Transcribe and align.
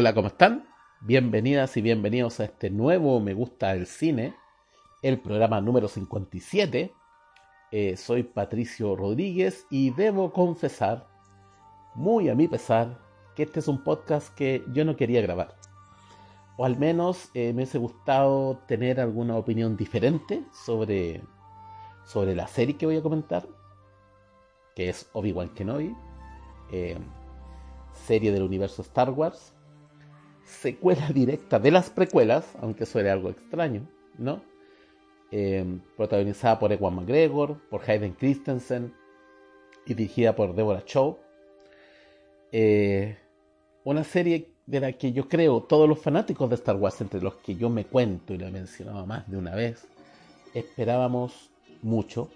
Hola, 0.00 0.14
¿cómo 0.14 0.28
están? 0.28 0.68
Bienvenidas 1.00 1.76
y 1.76 1.82
bienvenidos 1.82 2.38
a 2.38 2.44
este 2.44 2.70
nuevo 2.70 3.18
Me 3.18 3.34
Gusta 3.34 3.72
el 3.72 3.88
Cine, 3.88 4.36
el 5.02 5.18
programa 5.18 5.60
número 5.60 5.88
57. 5.88 6.94
Eh, 7.72 7.96
soy 7.96 8.22
Patricio 8.22 8.94
Rodríguez 8.94 9.66
y 9.70 9.90
debo 9.90 10.32
confesar, 10.32 11.08
muy 11.96 12.28
a 12.28 12.36
mi 12.36 12.46
pesar, 12.46 13.00
que 13.34 13.42
este 13.42 13.58
es 13.58 13.66
un 13.66 13.82
podcast 13.82 14.32
que 14.36 14.62
yo 14.72 14.84
no 14.84 14.94
quería 14.94 15.20
grabar. 15.20 15.56
O 16.56 16.64
al 16.64 16.78
menos 16.78 17.32
eh, 17.34 17.48
me 17.48 17.62
hubiese 17.62 17.78
gustado 17.78 18.58
tener 18.68 19.00
alguna 19.00 19.36
opinión 19.36 19.76
diferente 19.76 20.44
sobre, 20.52 21.24
sobre 22.04 22.36
la 22.36 22.46
serie 22.46 22.76
que 22.76 22.86
voy 22.86 22.98
a 22.98 23.02
comentar, 23.02 23.48
que 24.76 24.90
es 24.90 25.10
Obi-Wan 25.12 25.48
Kenobi, 25.48 25.92
eh, 26.70 26.96
serie 28.06 28.30
del 28.30 28.44
universo 28.44 28.82
Star 28.82 29.10
Wars 29.10 29.57
secuela 30.48 31.08
directa 31.14 31.58
de 31.58 31.70
las 31.70 31.90
precuelas, 31.90 32.44
aunque 32.60 32.86
suene 32.86 33.10
algo 33.10 33.30
extraño, 33.30 33.86
¿no? 34.16 34.42
Eh, 35.30 35.64
protagonizada 35.96 36.58
por 36.58 36.72
Ewan 36.72 36.94
McGregor, 36.96 37.58
por 37.68 37.88
Hayden 37.88 38.14
Christensen 38.14 38.94
y 39.84 39.94
dirigida 39.94 40.34
por 40.34 40.54
Deborah 40.54 40.84
Chow. 40.84 41.18
Eh, 42.50 43.18
una 43.84 44.04
serie 44.04 44.52
de 44.66 44.80
la 44.80 44.92
que 44.92 45.12
yo 45.12 45.28
creo 45.28 45.62
todos 45.62 45.88
los 45.88 46.00
fanáticos 46.00 46.48
de 46.48 46.54
Star 46.56 46.76
Wars, 46.76 47.00
entre 47.00 47.20
los 47.20 47.36
que 47.36 47.56
yo 47.56 47.68
me 47.68 47.84
cuento 47.84 48.32
y 48.32 48.38
lo 48.38 48.46
he 48.46 48.50
mencionado 48.50 49.06
más 49.06 49.30
de 49.30 49.36
una 49.36 49.54
vez, 49.54 49.86
esperábamos 50.54 51.50
mucho, 51.82 52.30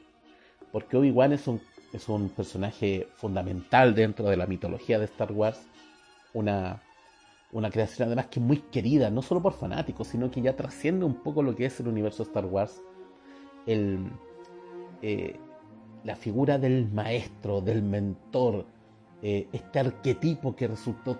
porque 0.70 0.97
Obi-Wan 0.97 1.33
es 1.33 1.47
un, 1.47 1.62
es 1.92 2.08
un 2.08 2.29
personaje 2.29 3.08
fundamental 3.14 3.95
dentro 3.95 4.29
de 4.29 4.36
la 4.36 4.47
mitología 4.47 4.98
de 4.98 5.06
Star 5.06 5.33
Wars, 5.33 5.67
una 6.34 6.83
una 7.53 7.70
creación 7.70 8.06
además 8.06 8.27
que 8.27 8.41
es 8.41 8.47
muy 8.47 8.58
querida, 8.58 9.11
no 9.11 9.22
solo 9.22 9.42
por 9.42 9.53
fanáticos, 9.53 10.08
sino 10.08 10.31
que 10.31 10.41
ya 10.41 10.56
trasciende 10.56 11.05
un 11.05 11.14
poco 11.14 11.42
lo 11.42 11.55
que 11.55 11.67
es 11.67 11.78
el 11.81 11.89
universo 11.89 12.22
Star 12.22 12.47
Wars. 12.47 12.83
El, 13.67 14.11
eh, 15.03 15.36
la 16.03 16.17
figura 16.17 16.58
del 16.58 16.91
maestro, 16.91 17.61
del 17.61 17.83
mentor, 17.83 18.67
eh, 19.23 19.47
este 19.53 19.78
arquetipo 19.78 20.56
que 20.56 20.67
resultó 20.67 21.19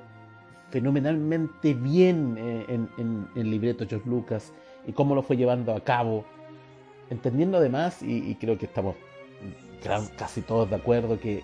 fenomenalmente 0.71 1.75
bien 1.75 2.37
eh, 2.39 2.65
en, 2.97 3.29
el 3.37 3.51
libreto 3.51 3.87
George 3.87 4.09
Lucas 4.09 4.53
y 4.87 4.93
cómo 4.93 5.15
lo 5.15 5.23
fue 5.23 5.37
llevando 5.37 5.75
a 5.75 5.81
cabo, 5.81 6.25
entendiendo 7.11 7.59
además, 7.59 8.03
y 8.03 8.35
creo 8.37 8.57
que 8.57 8.67
estamos 8.67 8.97
casi 10.17 10.41
todos 10.43 10.71
de 10.71 10.77
acuerdo, 10.77 11.19
que 11.19 11.43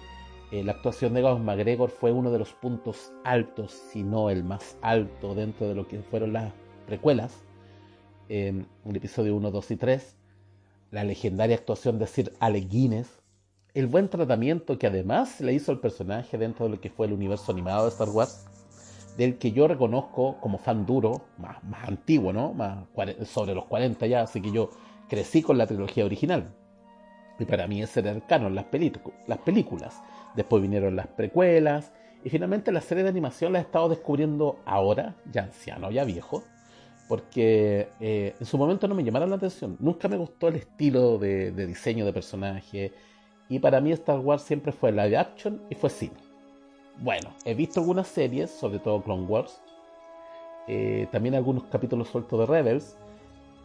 eh, 0.50 0.64
la 0.64 0.72
actuación 0.72 1.12
de 1.12 1.20
Ewan 1.20 1.44
McGregor 1.44 1.90
fue 1.90 2.10
uno 2.10 2.30
de 2.30 2.38
los 2.38 2.54
puntos 2.54 3.12
altos, 3.24 3.70
si 3.72 4.02
no 4.02 4.30
el 4.30 4.44
más 4.44 4.78
alto, 4.80 5.34
dentro 5.34 5.68
de 5.68 5.74
lo 5.74 5.86
que 5.86 6.00
fueron 6.00 6.32
las 6.32 6.52
precuelas. 6.86 7.44
en 8.30 8.66
el 8.84 8.96
episodio 8.96 9.36
1, 9.36 9.50
2 9.50 9.70
y 9.70 9.76
3. 9.76 10.16
La 10.90 11.04
legendaria 11.04 11.56
actuación 11.56 11.98
de 11.98 12.06
Sir 12.06 12.32
Alec 12.40 12.68
Guinness. 12.68 13.08
El 13.74 13.86
buen 13.86 14.08
tratamiento 14.08 14.78
que 14.78 14.86
además 14.86 15.40
le 15.40 15.52
hizo 15.52 15.70
al 15.70 15.80
personaje 15.80 16.38
dentro 16.38 16.64
de 16.66 16.72
lo 16.72 16.80
que 16.80 16.90
fue 16.90 17.06
el 17.06 17.12
universo 17.12 17.52
animado 17.52 17.84
de 17.84 17.90
Star 17.90 18.08
Wars. 18.08 18.46
Del 19.18 19.36
que 19.36 19.52
yo 19.52 19.68
reconozco 19.68 20.38
como 20.40 20.58
fan 20.58 20.86
duro, 20.86 21.22
más, 21.36 21.62
más 21.64 21.88
antiguo, 21.88 22.32
¿no? 22.32 22.54
Más, 22.54 22.86
sobre 23.26 23.54
los 23.54 23.66
40 23.66 24.06
ya, 24.06 24.22
así 24.22 24.40
que 24.40 24.52
yo 24.52 24.70
crecí 25.08 25.42
con 25.42 25.58
la 25.58 25.66
trilogía 25.66 26.06
original. 26.06 26.54
Y 27.38 27.44
para 27.44 27.66
mí 27.66 27.82
ese 27.82 28.00
era 28.00 28.12
el 28.12 28.22
las 28.54 29.38
películas. 29.38 30.02
Después 30.38 30.62
vinieron 30.62 30.94
las 30.94 31.08
precuelas. 31.08 31.90
Y 32.22 32.30
finalmente 32.30 32.70
la 32.70 32.80
serie 32.80 33.02
de 33.02 33.10
animación 33.10 33.52
la 33.52 33.58
he 33.58 33.62
estado 33.62 33.88
descubriendo 33.88 34.60
ahora, 34.66 35.16
ya 35.32 35.42
anciano, 35.42 35.90
ya 35.90 36.04
viejo. 36.04 36.44
Porque 37.08 37.88
eh, 37.98 38.36
en 38.38 38.46
su 38.46 38.56
momento 38.56 38.86
no 38.86 38.94
me 38.94 39.02
llamaron 39.02 39.30
la 39.30 39.36
atención. 39.36 39.76
Nunca 39.80 40.06
me 40.06 40.16
gustó 40.16 40.46
el 40.46 40.54
estilo 40.54 41.18
de, 41.18 41.50
diseño 41.50 42.06
de 42.06 42.12
personaje. 42.12 42.92
Y 43.48 43.58
para 43.58 43.80
mí 43.80 43.90
Star 43.90 44.20
Wars 44.20 44.42
siempre 44.42 44.70
fue 44.70 44.92
live 44.92 45.16
action 45.16 45.60
y 45.70 45.74
fue 45.74 45.90
cine. 45.90 46.14
Bueno, 46.98 47.30
he 47.44 47.54
visto 47.54 47.80
algunas 47.80 48.06
series, 48.06 48.48
sobre 48.48 48.78
todo 48.78 49.02
Clone 49.02 49.26
Wars. 49.26 49.60
Eh, 50.68 51.08
también 51.10 51.34
algunos 51.34 51.64
capítulos 51.64 52.06
sueltos 52.10 52.38
de 52.38 52.46
Rebels. 52.46 52.96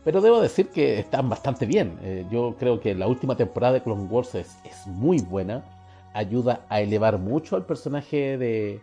Pero 0.03 0.22
debo 0.22 0.41
decir 0.41 0.69
que 0.69 0.97
están 0.97 1.29
bastante 1.29 1.67
bien. 1.67 2.00
Eh, 2.01 2.25
yo 2.31 2.55
creo 2.57 2.79
que 2.79 2.95
la 2.95 3.05
última 3.05 3.38
temporada 3.38 3.73
de 3.73 3.84
Clone 3.84 4.05
Wars 4.05 4.34
es, 4.34 4.57
es 4.63 4.88
muy 4.88 5.22
buena 5.22 5.63
ayuda 6.13 6.66
a 6.69 6.81
elevar 6.81 7.18
mucho 7.18 7.56
al 7.56 7.66
personaje 7.66 8.38
de, 8.38 8.81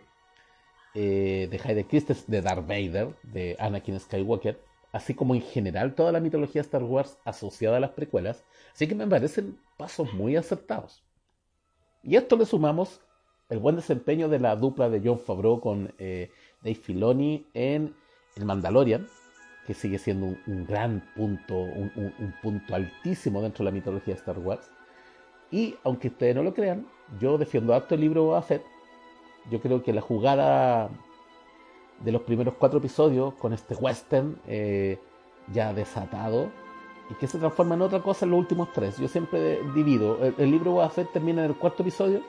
eh, 0.93 1.47
de 1.49 1.61
Hayden 1.63 1.85
Christensen, 1.85 2.25
de 2.27 2.41
Darth 2.41 2.67
Vader, 2.67 3.15
de 3.23 3.55
Anakin 3.59 3.99
Skywalker, 3.99 4.61
así 4.91 5.13
como 5.13 5.33
en 5.35 5.41
general 5.41 5.95
toda 5.95 6.11
la 6.11 6.19
mitología 6.19 6.61
Star 6.61 6.83
Wars 6.83 7.17
asociada 7.23 7.77
a 7.77 7.79
las 7.79 7.91
precuelas, 7.91 8.43
así 8.73 8.87
que 8.87 8.95
me 8.95 9.07
parecen 9.07 9.57
pasos 9.77 10.13
muy 10.13 10.35
acertados. 10.35 11.03
Y 12.03 12.15
a 12.15 12.19
esto 12.19 12.35
le 12.35 12.45
sumamos 12.45 13.01
el 13.49 13.59
buen 13.59 13.75
desempeño 13.75 14.27
de 14.27 14.39
la 14.39 14.55
dupla 14.55 14.89
de 14.89 15.01
John 15.03 15.19
Favreau 15.19 15.59
con 15.59 15.93
eh, 15.97 16.31
Dave 16.61 16.75
Filoni 16.75 17.47
en 17.53 17.95
El 18.35 18.45
Mandalorian, 18.45 19.07
que 19.67 19.73
sigue 19.73 19.99
siendo 19.99 20.35
un, 20.47 20.65
gran 20.65 21.03
punto, 21.15 21.55
un, 21.55 21.91
un 21.95 22.33
punto 22.41 22.75
altísimo 22.75 23.41
dentro 23.41 23.63
de 23.63 23.71
la 23.71 23.75
mitología 23.75 24.13
de 24.13 24.19
Star 24.19 24.39
Wars. 24.39 24.71
Y 25.51 25.75
aunque 25.83 26.07
ustedes 26.07 26.35
no 26.35 26.43
lo 26.43 26.53
crean, 26.53 26.87
yo 27.19 27.37
defiendo 27.37 27.73
harto 27.73 27.95
el 27.95 28.01
libro 28.01 28.23
Boba 28.23 28.45
Yo 29.49 29.61
creo 29.61 29.83
que 29.83 29.93
la 29.93 30.01
jugada 30.01 30.89
de 31.99 32.11
los 32.11 32.21
primeros 32.21 32.55
cuatro 32.55 32.79
episodios 32.79 33.33
con 33.35 33.53
este 33.53 33.75
western 33.75 34.39
eh, 34.47 34.99
ya 35.51 35.73
desatado 35.73 36.49
y 37.09 37.13
que 37.15 37.27
se 37.27 37.37
transforma 37.37 37.75
en 37.75 37.81
otra 37.81 38.01
cosa 38.01 38.25
en 38.25 38.31
los 38.31 38.39
últimos 38.39 38.71
tres. 38.71 38.97
Yo 38.97 39.07
siempre 39.07 39.61
divido. 39.73 40.17
El, 40.37 40.51
libro 40.51 40.71
Boba 40.71 40.89
termina 41.11 41.43
en 41.43 41.51
el 41.51 41.57
cuarto 41.57 41.83
episodio 41.83 42.21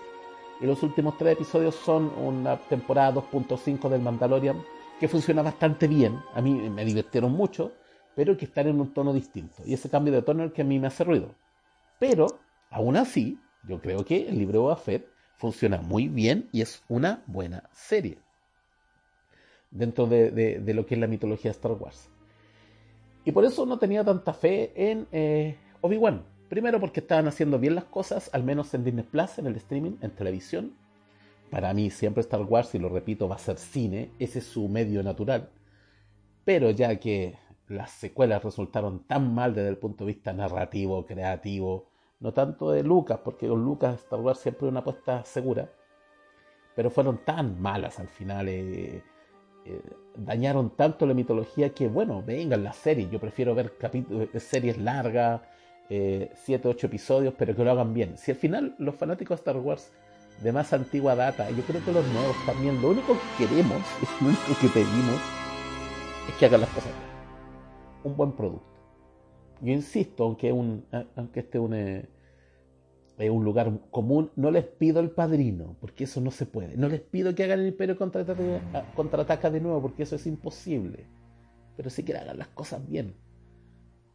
y 0.60 0.66
los 0.66 0.82
últimos 0.82 1.16
tres 1.16 1.34
episodios 1.34 1.74
son 1.74 2.12
una 2.18 2.56
temporada 2.56 3.14
2.5 3.14 3.88
del 3.88 4.02
Mandalorian 4.02 4.62
que 4.98 5.08
funciona 5.08 5.42
bastante 5.42 5.86
bien. 5.86 6.20
A 6.34 6.40
mí 6.40 6.54
me 6.70 6.84
divirtieron 6.84 7.32
mucho, 7.32 7.72
pero 8.14 8.36
que 8.36 8.44
están 8.44 8.68
en 8.68 8.80
un 8.80 8.92
tono 8.92 9.12
distinto. 9.12 9.62
Y 9.64 9.74
ese 9.74 9.88
cambio 9.88 10.12
de 10.12 10.22
tono 10.22 10.42
es 10.42 10.50
el 10.50 10.52
que 10.52 10.62
a 10.62 10.64
mí 10.64 10.78
me 10.78 10.88
hace 10.88 11.04
ruido. 11.04 11.34
Pero, 11.98 12.26
aún 12.70 12.96
así, 12.96 13.38
yo 13.68 13.80
creo 13.80 14.04
que 14.04 14.28
el 14.28 14.38
libro 14.38 14.52
de 14.52 14.58
Boba 14.58 14.82
funciona 15.36 15.78
muy 15.78 16.08
bien 16.08 16.48
y 16.52 16.60
es 16.60 16.82
una 16.88 17.22
buena 17.26 17.68
serie 17.72 18.18
dentro 19.70 20.06
de, 20.06 20.62
lo 20.74 20.86
que 20.86 20.94
es 20.94 21.00
la 21.00 21.06
mitología 21.06 21.50
de 21.50 21.56
Star 21.56 21.72
Wars. 21.72 22.08
Y 23.24 23.32
por 23.32 23.44
eso 23.44 23.66
no 23.66 23.78
tenía 23.78 24.04
tanta 24.04 24.32
fe 24.34 24.72
en 24.74 25.06
eh, 25.12 25.56
Obi-Wan. 25.80 26.24
Primero 26.48 26.80
porque 26.80 27.00
estaban 27.00 27.28
haciendo 27.28 27.58
bien 27.58 27.74
las 27.74 27.84
cosas, 27.84 28.28
al 28.32 28.44
menos 28.44 28.74
en 28.74 28.84
Disney 28.84 29.04
Plus, 29.04 29.38
en 29.38 29.46
el 29.46 29.56
streaming, 29.56 29.92
en 30.02 30.10
televisión. 30.10 30.74
Para 31.50 31.72
mí 31.72 31.90
siempre 31.90 32.20
Star 32.20 32.42
Wars, 32.42 32.74
y 32.74 32.78
lo 32.78 32.88
repito, 32.88 33.28
va 33.28 33.36
a 33.36 33.38
ser 33.38 33.58
cine, 33.58 34.10
ese 34.18 34.40
es 34.40 34.46
su 34.46 34.68
medio 34.68 35.02
natural. 35.02 35.50
Pero 36.44 36.70
ya 36.70 36.96
que 36.98 37.36
las 37.68 37.90
secuelas 37.92 38.44
resultaron 38.44 39.04
tan 39.06 39.34
mal 39.34 39.54
desde 39.54 39.68
el 39.68 39.78
punto 39.78 40.04
de 40.04 40.12
vista 40.12 40.32
narrativo, 40.32 41.06
creativo, 41.06 41.91
no 42.22 42.32
tanto 42.32 42.70
de 42.70 42.84
Lucas, 42.84 43.18
porque 43.22 43.48
con 43.48 43.64
Lucas 43.64 43.96
Star 43.96 44.20
Wars 44.20 44.38
siempre 44.38 44.68
una 44.68 44.80
apuesta 44.80 45.24
segura, 45.24 45.68
pero 46.74 46.88
fueron 46.88 47.18
tan 47.24 47.60
malas 47.60 47.98
al 47.98 48.08
final, 48.08 48.48
eh, 48.48 49.02
eh, 49.64 49.82
dañaron 50.16 50.70
tanto 50.70 51.04
la 51.04 51.14
mitología 51.14 51.74
que, 51.74 51.88
bueno, 51.88 52.22
vengan 52.24 52.62
las 52.62 52.76
series, 52.76 53.10
yo 53.10 53.18
prefiero 53.18 53.54
ver 53.56 53.74
eh, 53.92 54.40
series 54.40 54.78
largas, 54.78 55.42
7, 55.88 56.68
8 56.68 56.86
episodios, 56.86 57.34
pero 57.36 57.54
que 57.54 57.62
lo 57.62 57.70
hagan 57.70 57.92
bien. 57.92 58.16
Si 58.16 58.30
al 58.30 58.38
final 58.38 58.74
los 58.78 58.94
fanáticos 58.94 59.36
de 59.36 59.40
Star 59.40 59.58
Wars 59.58 59.92
de 60.40 60.50
más 60.50 60.72
antigua 60.72 61.14
data, 61.14 61.50
yo 61.50 61.62
creo 61.64 61.84
que 61.84 61.92
los 61.92 62.06
nuevos 62.06 62.34
también, 62.46 62.80
lo 62.80 62.90
único 62.92 63.14
que 63.36 63.46
queremos, 63.46 63.82
lo 64.22 64.28
único 64.28 64.42
que 64.58 64.68
pedimos, 64.68 65.20
es 66.30 66.34
que 66.38 66.46
hagan 66.46 66.62
las 66.62 66.70
cosas 66.70 66.86
bien. 66.86 68.04
Un 68.04 68.16
buen 68.16 68.32
producto. 68.32 68.71
Yo 69.62 69.72
insisto, 69.72 70.24
aunque, 70.24 70.52
un, 70.52 70.84
aunque 71.14 71.40
este 71.40 71.58
un, 71.60 71.72
es 71.72 73.30
un 73.30 73.44
lugar 73.44 73.72
común. 73.92 74.30
No 74.34 74.50
les 74.50 74.64
pido 74.64 75.00
el 75.00 75.10
padrino, 75.10 75.76
porque 75.80 76.04
eso 76.04 76.20
no 76.20 76.32
se 76.32 76.46
puede. 76.46 76.76
No 76.76 76.88
les 76.88 77.00
pido 77.00 77.34
que 77.34 77.44
hagan 77.44 77.60
el 77.60 77.68
imperio 77.68 77.96
contraataca, 77.96 78.42
contraataca 78.96 79.50
de 79.50 79.60
nuevo, 79.60 79.80
porque 79.80 80.02
eso 80.02 80.16
es 80.16 80.26
imposible. 80.26 81.06
Pero 81.76 81.90
sí 81.90 82.02
que 82.02 82.16
hagan 82.16 82.38
las 82.38 82.48
cosas 82.48 82.86
bien, 82.86 83.14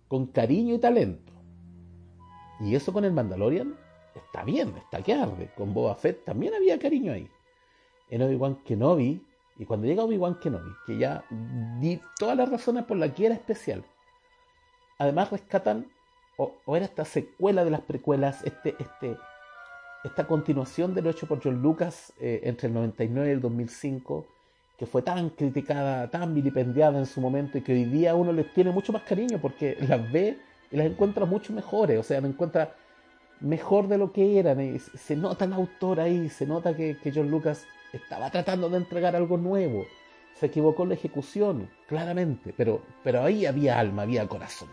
con 0.09 0.27
cariño 0.27 0.75
y 0.75 0.79
talento. 0.79 1.31
Y 2.59 2.75
eso 2.75 2.91
con 2.91 3.05
el 3.05 3.13
Mandalorian 3.13 3.75
está 4.15 4.43
bien, 4.43 4.73
está 4.77 5.01
que 5.01 5.13
arde. 5.13 5.49
Con 5.55 5.73
Boba 5.73 5.95
Fett 5.95 6.25
también 6.25 6.53
había 6.53 6.77
cariño 6.77 7.13
ahí. 7.13 7.29
En 8.09 8.21
Obi-Wan 8.21 8.63
Kenobi, 8.65 9.23
y 9.57 9.65
cuando 9.65 9.87
llega 9.87 10.03
Obi-Wan 10.03 10.39
Kenobi, 10.39 10.71
que 10.85 10.97
ya 10.97 11.23
di 11.79 12.01
todas 12.19 12.35
las 12.35 12.49
razones 12.49 12.83
por 12.83 12.97
las 12.97 13.13
que 13.13 13.27
era 13.27 13.35
especial, 13.35 13.83
además 14.97 15.31
rescatan, 15.31 15.87
o, 16.37 16.53
era 16.75 16.85
esta 16.85 17.05
secuela 17.05 17.63
de 17.63 17.71
las 17.71 17.81
precuelas, 17.81 18.43
este, 18.43 18.75
este, 18.79 19.17
esta 20.03 20.27
continuación 20.27 20.93
de 20.93 21.01
lo 21.01 21.09
hecho 21.09 21.27
por 21.27 21.41
John 21.43 21.61
Lucas 21.61 22.13
eh, 22.19 22.41
entre 22.43 22.67
el 22.67 22.73
99 22.73 23.29
y 23.29 23.33
el 23.33 23.41
2005, 23.41 24.25
que 24.77 24.85
fue 24.85 25.01
tan 25.01 25.29
criticada, 25.31 26.09
tan 26.09 26.35
vilipendiada 26.35 26.99
en 26.99 27.07
su 27.07 27.19
momento 27.19 27.57
y 27.57 27.61
que 27.61 27.73
hoy 27.73 27.85
día 27.85 28.15
uno 28.15 28.31
les 28.31 28.53
tiene 28.53 28.71
mucho 28.71 28.93
más 28.93 29.01
cariño 29.03 29.39
porque 29.41 29.75
las 29.87 30.11
ve 30.11 30.37
y 30.71 30.77
las 30.77 30.85
encuentra 30.85 31.25
mucho 31.25 31.53
mejores, 31.53 31.99
o 31.99 32.03
sea, 32.03 32.21
las 32.21 32.29
encuentra 32.29 32.75
mejor 33.39 33.87
de 33.87 33.97
lo 33.97 34.11
que 34.11 34.39
eran. 34.39 34.79
se 34.79 35.15
nota 35.15 35.45
el 35.45 35.53
autor 35.53 35.99
ahí, 35.99 36.29
se 36.29 36.45
nota 36.45 36.75
que, 36.75 36.97
que 36.97 37.11
John 37.11 37.31
Lucas 37.31 37.65
estaba 37.93 38.29
tratando 38.29 38.69
de 38.69 38.77
entregar 38.77 39.15
algo 39.15 39.37
nuevo. 39.37 39.85
Se 40.35 40.47
equivocó 40.47 40.83
en 40.83 40.89
la 40.89 40.95
ejecución, 40.95 41.69
claramente, 41.87 42.53
pero, 42.55 42.83
pero 43.03 43.23
ahí 43.23 43.47
había 43.47 43.79
alma, 43.79 44.03
había 44.03 44.27
corazón. 44.27 44.69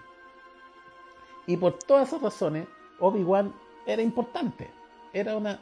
Y 1.47 1.57
por 1.57 1.75
todas 1.75 2.09
esas 2.09 2.23
razones, 2.23 2.67
Obi-Wan 3.01 3.53
era 3.87 4.03
importante. 4.03 4.69
Era 5.13 5.37
una, 5.37 5.61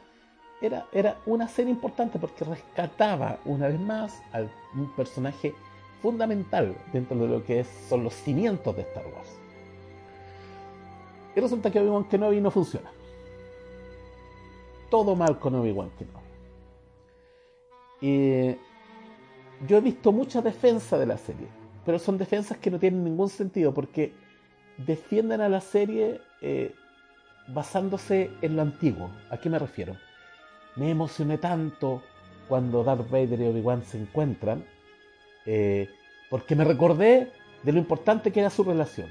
era, 0.61 0.87
era 0.91 1.17
una 1.25 1.47
serie 1.47 1.71
importante 1.71 2.19
porque 2.19 2.45
rescataba 2.45 3.39
una 3.45 3.67
vez 3.67 3.79
más 3.79 4.21
a 4.31 4.41
un 4.75 4.93
personaje 4.95 5.53
fundamental 6.01 6.75
dentro 6.91 7.17
de 7.17 7.27
lo 7.27 7.43
que 7.43 7.63
son 7.63 8.03
los 8.03 8.13
cimientos 8.13 8.75
de 8.75 8.81
Star 8.83 9.05
Wars. 9.07 9.39
Y 11.35 11.39
resulta 11.39 11.71
que 11.71 11.79
Obi-Wan 11.79 12.05
Kenobi 12.05 12.39
no 12.41 12.51
funciona. 12.51 12.91
Todo 14.89 15.15
mal 15.15 15.39
con 15.39 15.55
Obi-Wan 15.55 15.91
Kenobi. 15.97 16.23
Y 18.01 18.57
yo 19.67 19.77
he 19.77 19.81
visto 19.81 20.11
mucha 20.11 20.41
defensa 20.41 20.97
de 20.97 21.05
la 21.05 21.17
serie, 21.17 21.47
pero 21.85 21.97
son 21.97 22.17
defensas 22.17 22.57
que 22.57 22.69
no 22.69 22.77
tienen 22.77 23.03
ningún 23.03 23.29
sentido 23.29 23.73
porque 23.73 24.13
defienden 24.77 25.41
a 25.41 25.49
la 25.49 25.61
serie 25.61 26.21
eh, 26.41 26.73
basándose 27.47 28.31
en 28.41 28.55
lo 28.55 28.61
antiguo. 28.61 29.09
¿A 29.29 29.37
qué 29.37 29.49
me 29.49 29.59
refiero? 29.59 29.95
Me 30.75 30.89
emocioné 30.89 31.37
tanto 31.37 32.01
cuando 32.47 32.83
Darth 32.83 33.09
Vader 33.09 33.39
y 33.39 33.47
Obi-Wan 33.47 33.83
se 33.83 33.99
encuentran, 33.99 34.65
eh, 35.45 35.89
porque 36.29 36.55
me 36.55 36.63
recordé 36.63 37.31
de 37.63 37.71
lo 37.71 37.79
importante 37.79 38.31
que 38.31 38.39
era 38.39 38.49
su 38.49 38.63
relación 38.63 39.09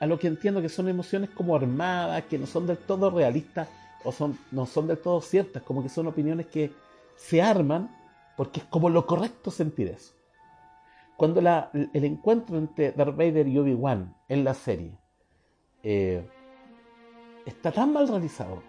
a 0.00 0.06
lo 0.06 0.18
que 0.18 0.26
entiendo 0.26 0.60
que 0.60 0.68
son 0.68 0.88
emociones 0.88 1.30
como 1.30 1.56
armadas, 1.56 2.24
que 2.24 2.38
no 2.38 2.46
son 2.46 2.66
del 2.66 2.78
todo 2.78 3.10
realistas 3.10 3.68
o 4.04 4.12
son, 4.12 4.38
no 4.50 4.66
son 4.66 4.86
del 4.86 4.98
todo 4.98 5.20
ciertas, 5.20 5.62
como 5.62 5.82
que 5.82 5.88
son 5.88 6.06
opiniones 6.06 6.46
que 6.46 6.72
se 7.16 7.40
arman 7.40 7.90
porque 8.36 8.60
es 8.60 8.66
como 8.66 8.88
lo 8.88 9.06
correcto 9.06 9.50
sentir 9.50 9.88
eso. 9.88 10.12
Cuando 11.22 11.40
la, 11.40 11.70
el 11.72 12.04
encuentro 12.04 12.58
entre 12.58 12.90
Darth 12.90 13.16
Vader 13.16 13.46
y 13.46 13.56
Obi-Wan 13.56 14.12
en 14.28 14.42
la 14.42 14.54
serie 14.54 14.98
eh, 15.84 16.28
está 17.46 17.70
tan 17.70 17.92
mal 17.92 18.08
realizado, 18.08 18.60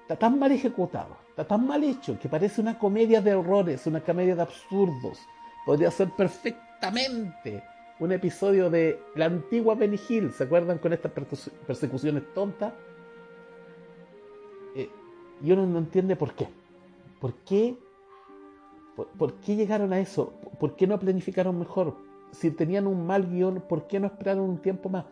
está 0.00 0.16
tan 0.16 0.38
mal 0.38 0.50
ejecutado, 0.50 1.14
está 1.28 1.46
tan 1.46 1.66
mal 1.66 1.84
hecho 1.84 2.18
que 2.18 2.30
parece 2.30 2.62
una 2.62 2.78
comedia 2.78 3.20
de 3.20 3.34
horrores, 3.34 3.86
una 3.86 4.00
comedia 4.00 4.34
de 4.34 4.40
absurdos, 4.40 5.18
podría 5.66 5.90
ser 5.90 6.08
perfectamente 6.16 7.62
un 8.00 8.12
episodio 8.12 8.70
de 8.70 8.98
la 9.14 9.26
antigua 9.26 9.74
Benny 9.74 10.00
Hill, 10.08 10.32
¿se 10.32 10.44
acuerdan 10.44 10.78
con 10.78 10.94
estas 10.94 11.12
persecuciones 11.66 12.32
tontas? 12.32 12.72
Eh, 14.74 14.88
y 15.42 15.52
uno 15.52 15.66
no 15.66 15.80
entiende 15.80 16.16
por 16.16 16.32
qué. 16.32 16.48
¿Por 17.20 17.34
qué? 17.44 17.76
Por, 18.96 19.34
qué 19.40 19.56
llegaron 19.56 19.92
a 19.92 20.00
eso? 20.00 20.34
¿Por 20.58 20.76
qué 20.76 20.86
no 20.86 20.98
planificaron 20.98 21.58
mejor? 21.58 21.96
Si 22.30 22.50
tenían 22.50 22.86
un 22.86 23.06
mal 23.06 23.28
guion, 23.30 23.62
¿por 23.68 23.86
qué 23.86 24.00
no 24.00 24.06
esperaron 24.06 24.48
un 24.48 24.58
tiempo 24.58 24.88
más? 24.88 25.06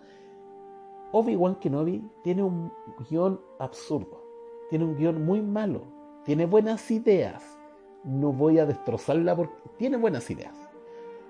Obi-Wan 1.12 1.56
Kenobi 1.56 2.02
tiene 2.22 2.42
un 2.42 2.72
guion 3.08 3.40
absurdo, 3.58 4.22
tiene 4.68 4.84
un 4.84 4.96
guion 4.96 5.24
muy 5.24 5.42
malo, 5.42 5.82
tiene 6.24 6.46
buenas 6.46 6.90
ideas. 6.90 7.58
No 8.04 8.32
voy 8.32 8.58
a 8.58 8.66
destrozarla 8.66 9.34
porque 9.34 9.54
tiene 9.76 9.96
buenas 9.96 10.30
ideas. 10.30 10.54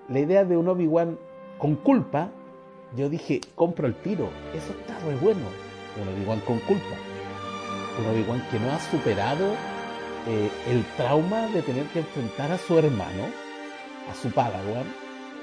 La 0.07 0.19
idea 0.19 0.45
de 0.45 0.55
un 0.55 0.67
Obi-Wan 0.67 1.17
con 1.57 1.75
culpa, 1.75 2.31
yo 2.95 3.09
dije, 3.09 3.41
compro 3.55 3.87
el 3.87 3.95
tiro. 3.95 4.29
Eso 4.53 4.71
está 4.73 4.99
re 4.99 5.15
bueno. 5.15 5.41
Un 6.01 6.07
Obi-Wan 6.07 6.39
con 6.41 6.59
culpa. 6.59 6.95
Un 7.99 8.07
Obi-Wan 8.07 8.41
que 8.49 8.59
no 8.59 8.71
ha 8.71 8.79
superado 8.79 9.45
eh, 10.27 10.51
el 10.67 10.85
trauma 10.97 11.47
de 11.47 11.63
tener 11.63 11.87
que 11.87 11.99
enfrentar 11.99 12.51
a 12.51 12.57
su 12.57 12.77
hermano, 12.77 13.23
a 14.09 14.13
su 14.13 14.29
Padawan, 14.31 14.85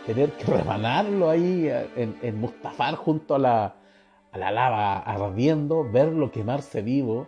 tener 0.06 0.30
que 0.32 0.44
rebanarlo 0.44 1.28
ahí 1.28 1.66
eh, 1.68 2.14
en, 2.22 2.40
Mustafar 2.40 2.94
junto 2.94 3.34
a 3.34 3.38
la, 3.38 3.74
lava 4.32 4.98
ardiendo, 4.98 5.90
verlo 5.90 6.30
quemarse 6.30 6.82
vivo. 6.82 7.26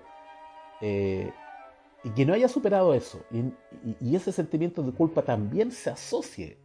Eh, 0.81 1.32
y 2.05 2.11
que 2.11 2.25
no 2.25 2.32
haya 2.32 2.49
superado 2.49 2.94
eso, 2.94 3.20
y, 4.00 4.14
ese 4.14 4.32
sentimiento 4.32 4.82
de 4.82 4.93
culpa 4.93 5.23
también 5.23 5.70
se 5.70 5.91
asocie 5.91 6.56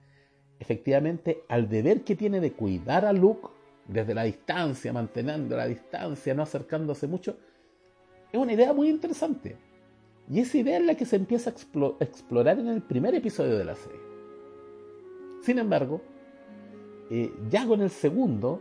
efectivamente 0.60 1.44
al 1.50 1.68
deber 1.68 2.04
que 2.04 2.16
tiene 2.16 2.40
de 2.40 2.54
cuidar 2.54 3.06
a 3.06 3.12
Luke 3.12 3.50
desde 3.88 4.14
la 4.14 4.24
distancia, 4.24 4.94
manteniendo 4.94 5.58
la 5.58 5.68
distancia, 5.68 6.34
no 6.34 6.44
acercándose 6.44 7.08
mucho, 7.08 7.38
es 8.32 8.40
una 8.40 8.54
idea 8.54 8.72
muy 8.72 8.88
interesante. 8.88 9.58
Y 10.30 10.40
esa 10.40 10.58
idea 10.58 10.78
es 10.78 10.86
la 10.86 10.96
que 10.96 11.06
se 11.06 11.16
empieza 11.16 11.52
a 11.52 12.04
explorar 12.04 12.60
en 12.60 12.68
el 12.68 12.82
primer 12.82 13.14
episodio 13.14 13.58
de 13.58 13.66
la 13.66 13.76
serie. 13.76 14.00
Sin 15.42 15.60
embargo, 15.60 16.02
eh, 17.12 17.32
ya 17.50 17.68
con 17.68 17.82
el 17.82 17.92
segundo, 17.92 18.60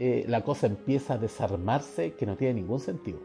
eh, 0.00 0.24
la 0.26 0.42
cosa 0.42 0.66
empieza 0.66 1.14
a 1.14 1.18
desarmarse 1.18 2.14
que 2.14 2.26
no 2.26 2.36
tiene 2.36 2.54
ningún 2.54 2.80
sentido. 2.80 3.20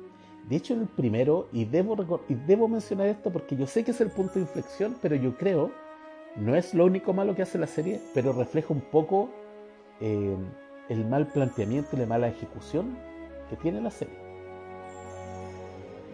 De 0.47 0.57
hecho, 0.57 0.75
en 0.75 0.81
el 0.81 0.87
primero, 0.87 1.47
y 1.51 1.65
debo, 1.65 2.67
mencionar 2.67 3.07
esto 3.07 3.31
porque 3.31 3.55
yo 3.55 3.65
sé 3.65 3.83
que 3.83 3.91
es 3.91 4.01
el 4.01 4.11
punto 4.11 4.33
de 4.35 4.41
inflexión, 4.41 4.95
pero 5.01 5.15
yo 5.15 5.35
creo 5.35 5.71
no 6.35 6.53
es 6.53 6.73
lo 6.73 6.85
único 6.85 7.13
malo 7.13 7.33
que 7.33 7.41
hace 7.41 7.57
la 7.57 7.65
serie, 7.65 8.01
pero 8.13 8.33
refleja 8.33 8.73
un 8.73 8.81
poco 8.81 9.29
eh, 10.01 10.35
el 10.89 11.05
mal 11.07 11.27
planteamiento 11.27 11.95
y 11.95 11.99
la 11.99 12.05
mala 12.05 12.27
ejecución 12.27 12.97
que 13.49 13.55
tiene 13.55 13.81
la 13.81 13.89
serie. 13.89 14.24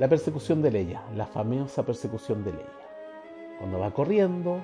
La 0.02 0.10
persecución 0.10 0.64
de 0.64 0.72
Leia, 0.72 1.04
la 1.16 1.28
famosa 1.28 1.86
persecución 1.86 2.44
de 2.44 2.54
Leia. 2.54 2.74
Cuando 3.60 3.78
va 3.78 3.92
corriendo 3.92 4.60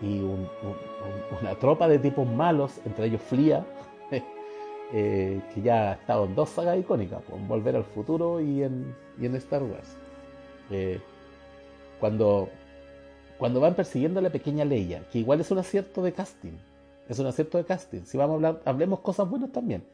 y 0.00 0.22
una 0.22 1.54
tropa 1.60 1.86
de 1.86 1.98
tipos 1.98 2.26
malos, 2.26 2.80
entre 2.86 3.08
ellos 3.08 3.20
Flia, 3.20 3.62
eh, 4.94 5.42
que 5.52 5.60
ya 5.60 5.90
ha 5.90 5.92
estado 5.96 6.24
en 6.24 6.34
dos 6.34 6.48
sagas 6.48 6.78
icónicas, 6.78 7.22
en 7.28 7.46
Volver 7.46 7.76
al 7.76 7.84
Futuro 7.84 8.40
y 8.40 8.62
en, 8.62 8.96
Star 9.34 9.62
Wars. 9.62 9.98
Eh, 10.70 10.98
cuando 12.00 12.48
cuando 13.36 13.60
van 13.60 13.74
persiguiendo 13.74 14.20
a 14.20 14.22
la 14.22 14.30
pequeña 14.30 14.64
Leia, 14.64 15.06
que 15.12 15.18
igual 15.18 15.42
es 15.42 15.50
un 15.50 15.58
acierto 15.58 16.02
de 16.02 16.14
casting, 16.14 16.56
es 17.06 17.18
un 17.18 17.26
acierto 17.26 17.58
de 17.58 17.66
casting. 17.66 18.04
Si 18.06 18.16
vamos 18.16 18.32
a 18.32 18.36
hablar, 18.36 18.62
hablemos 18.64 19.00
cosas 19.00 19.28
buenas 19.28 19.52
también. 19.52 19.84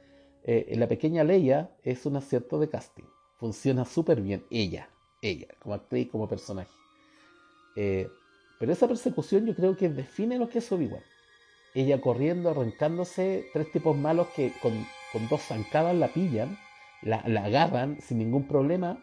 Eh, 0.45 0.73
la 0.77 0.87
pequeña 0.87 1.25
Leia 1.25 1.71
es 1.83 2.07
un 2.07 2.15
acierto 2.15 2.61
de 2.61 2.69
casting. 2.69 3.16
Funciona 3.39 3.85
súper 3.85 4.21
bien. 4.21 4.45
Ella, 4.51 4.89
ella, 5.21 5.49
como 5.61 5.75
actriz, 5.75 6.09
como 6.11 6.29
personaje. 6.29 6.71
Eh, 7.77 8.09
pero 8.59 8.73
esa 8.73 8.89
persecución 8.89 9.47
yo 9.47 9.55
creo 9.55 9.77
que 9.77 9.89
define 9.89 10.39
lo 10.39 10.49
que 10.49 10.59
es 10.59 10.73
Obi-Wan. 10.73 11.03
Ella 11.75 12.01
corriendo, 12.01 12.51
arrancándose, 12.51 13.51
tres 13.53 13.71
tipos 13.71 13.97
malos 13.97 14.29
que 14.35 14.53
con, 14.63 14.73
dos 15.29 15.43
zancadas 15.43 15.95
la 15.95 16.09
pillan, 16.09 16.59
la, 17.03 17.19
agarran 17.19 18.01
sin 18.01 18.19
ningún 18.19 18.49
problema. 18.49 18.99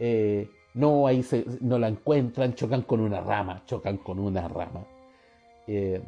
Eh, 0.00 0.50
no, 0.74 1.06
ahí 1.06 1.24
no 1.60 1.78
la 1.78 1.88
encuentran, 1.88 2.54
chocan 2.54 2.82
con 2.82 3.00
una 3.00 3.20
rama, 3.20 3.62
chocan 3.66 3.98
con 3.98 4.18
una 4.18 4.48
rama. 4.48 4.84
Eh, 5.68 6.02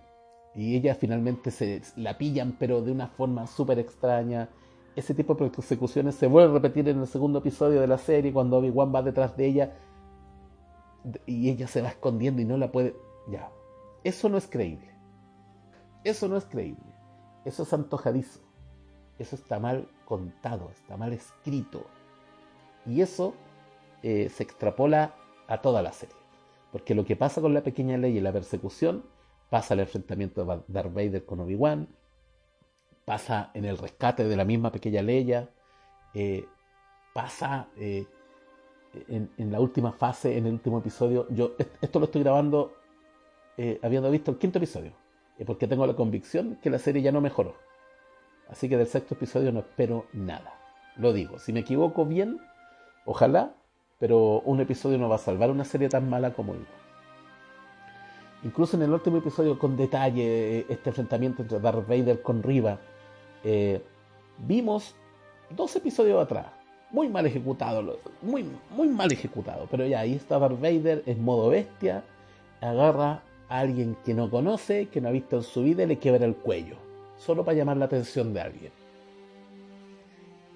y 0.55 0.77
ella 0.77 0.97
finalmente 0.97 1.50
se 1.50 1.81
la 1.97 2.19
pillan, 2.19 2.57
pero 2.59 2.83
de 2.83 2.91
una 2.91 3.09
forma 3.09 3.47
súper 3.47 3.79
extraña. 3.79 4.49
Ese 5.00 5.14
tipo 5.14 5.35
de 5.35 5.49
persecuciones 5.49 6.14
se 6.14 6.26
vuelve 6.26 6.50
a 6.50 6.52
repetir 6.52 6.87
en 6.87 7.00
el 7.00 7.07
segundo 7.07 7.38
episodio 7.38 7.80
de 7.80 7.87
la 7.87 7.97
serie, 7.97 8.35
cuando 8.35 8.59
Obi-Wan 8.59 8.95
va 8.95 9.00
detrás 9.00 9.35
de 9.35 9.47
ella 9.47 9.78
y 11.25 11.49
ella 11.49 11.66
se 11.69 11.80
va 11.80 11.88
escondiendo 11.88 12.42
y 12.42 12.45
no 12.45 12.59
la 12.59 12.71
puede. 12.71 12.95
Ya. 13.26 13.50
Eso 14.04 14.28
no 14.28 14.37
es 14.37 14.47
creíble. 14.47 14.90
Eso 16.04 16.28
no 16.28 16.37
es 16.37 16.45
creíble. 16.45 16.85
Eso 17.47 17.62
es 17.62 17.73
antojadizo. 17.73 18.40
Eso 19.19 19.37
está 19.37 19.59
mal 19.59 19.88
contado, 20.04 20.69
está 20.71 20.99
mal 20.99 21.14
escrito 21.14 21.87
Y 22.85 23.00
eso 23.00 23.33
eh, 24.02 24.28
se 24.28 24.42
extrapola 24.42 25.14
a 25.49 25.62
toda 25.62 25.80
la 25.80 25.95
serie. 25.95 26.14
Porque 26.73 26.95
lo 26.95 27.07
que 27.07 27.16
pasa 27.16 27.40
con 27.40 27.54
la 27.54 27.62
pequeña 27.62 27.97
ley 27.97 28.19
y 28.19 28.21
la 28.21 28.35
persecución 28.35 29.07
pasa 29.49 29.73
el 29.73 29.80
enfrentamiento 29.80 30.45
de 30.45 30.62
Darth 30.69 30.92
Vader 30.92 31.25
con 31.25 31.40
Obi-Wan, 31.40 31.88
pasa 33.04 33.50
en 33.54 33.64
el 33.64 33.78
rescate 33.78 34.25
de 34.25 34.37
la 34.37 34.45
misma 34.45 34.71
pequeña 34.71 35.02
Leia, 35.02 35.49
eh, 36.14 36.47
pasa 37.12 37.69
eh, 37.76 38.07
en, 39.09 39.52
la 39.52 39.61
última 39.61 39.92
fase, 39.92 40.37
en 40.37 40.47
el 40.47 40.54
último 40.54 40.78
episodio. 40.78 41.26
Yo 41.30 41.54
esto 41.80 41.99
lo 41.99 42.07
estoy 42.07 42.23
grabando 42.23 42.76
eh, 43.57 43.78
habiendo 43.83 44.11
visto 44.11 44.30
el 44.30 44.38
quinto 44.38 44.59
episodio, 44.59 44.92
porque 45.47 45.66
tengo 45.66 45.87
la 45.87 45.95
convicción 45.95 46.59
que 46.62 46.71
la 46.71 46.78
serie 46.78 47.02
ya 47.02 47.12
no 47.12 47.21
mejoró. 47.21 47.54
Así 48.49 48.69
que 48.69 48.76
del 48.76 48.87
sexto 48.87 49.14
episodio 49.14 49.52
no 49.52 49.61
espero 49.61 50.07
nada. 50.12 50.54
Lo 50.97 51.12
digo, 51.12 51.38
si 51.38 51.52
me 51.52 51.61
equivoco 51.61 52.04
bien, 52.04 52.40
ojalá, 53.04 53.54
pero 53.99 54.40
un 54.40 54.61
episodio 54.61 54.99
no 54.99 55.09
va 55.09 55.16
a 55.16 55.19
salvar 55.19 55.50
una 55.50 55.64
serie 55.64 55.88
tan 55.88 56.11
mala 56.11 56.33
como 56.33 56.54
ella. 56.54 56.66
Incluso 58.42 58.76
en 58.76 58.82
el 58.82 58.92
último 58.92 59.18
episodio, 59.18 59.59
con 59.59 59.76
detalle, 59.76 60.61
este 60.68 60.90
enfrentamiento 60.90 61.42
entre 61.42 61.61
Darth 61.61 61.87
Vader 61.87 62.23
con 62.23 62.42
Riva, 62.42 62.78
eh, 63.44 63.82
vimos 64.38 64.94
dos 65.50 65.76
episodios 65.76 66.23
atrás, 66.23 66.47
muy 66.90 67.09
mal 67.09 67.26
ejecutado, 67.26 67.99
muy, 68.23 68.47
muy 68.70 68.88
mal 68.88 69.12
ejecutado, 69.12 69.66
pero 69.70 69.87
ya 69.87 70.00
ahí 70.00 70.14
está 70.14 70.38
Darth 70.38 70.61
Vader 70.61 71.02
en 71.04 71.23
modo 71.23 71.50
bestia, 71.50 72.02
agarra 72.62 73.23
a 73.50 73.59
alguien 73.59 73.97
que 74.06 74.14
no 74.14 74.30
conoce, 74.30 74.88
que 74.88 75.02
no 75.02 75.09
ha 75.09 75.12
visto 75.12 75.37
en 75.37 75.42
su 75.42 75.62
vida 75.62 75.82
y 75.82 75.87
le 75.87 75.99
quiebra 75.99 76.25
el 76.25 76.35
cuello, 76.35 76.76
solo 77.18 77.44
para 77.44 77.59
llamar 77.59 77.76
la 77.76 77.87
atención 77.87 78.32
de 78.32 78.40
alguien. 78.40 78.73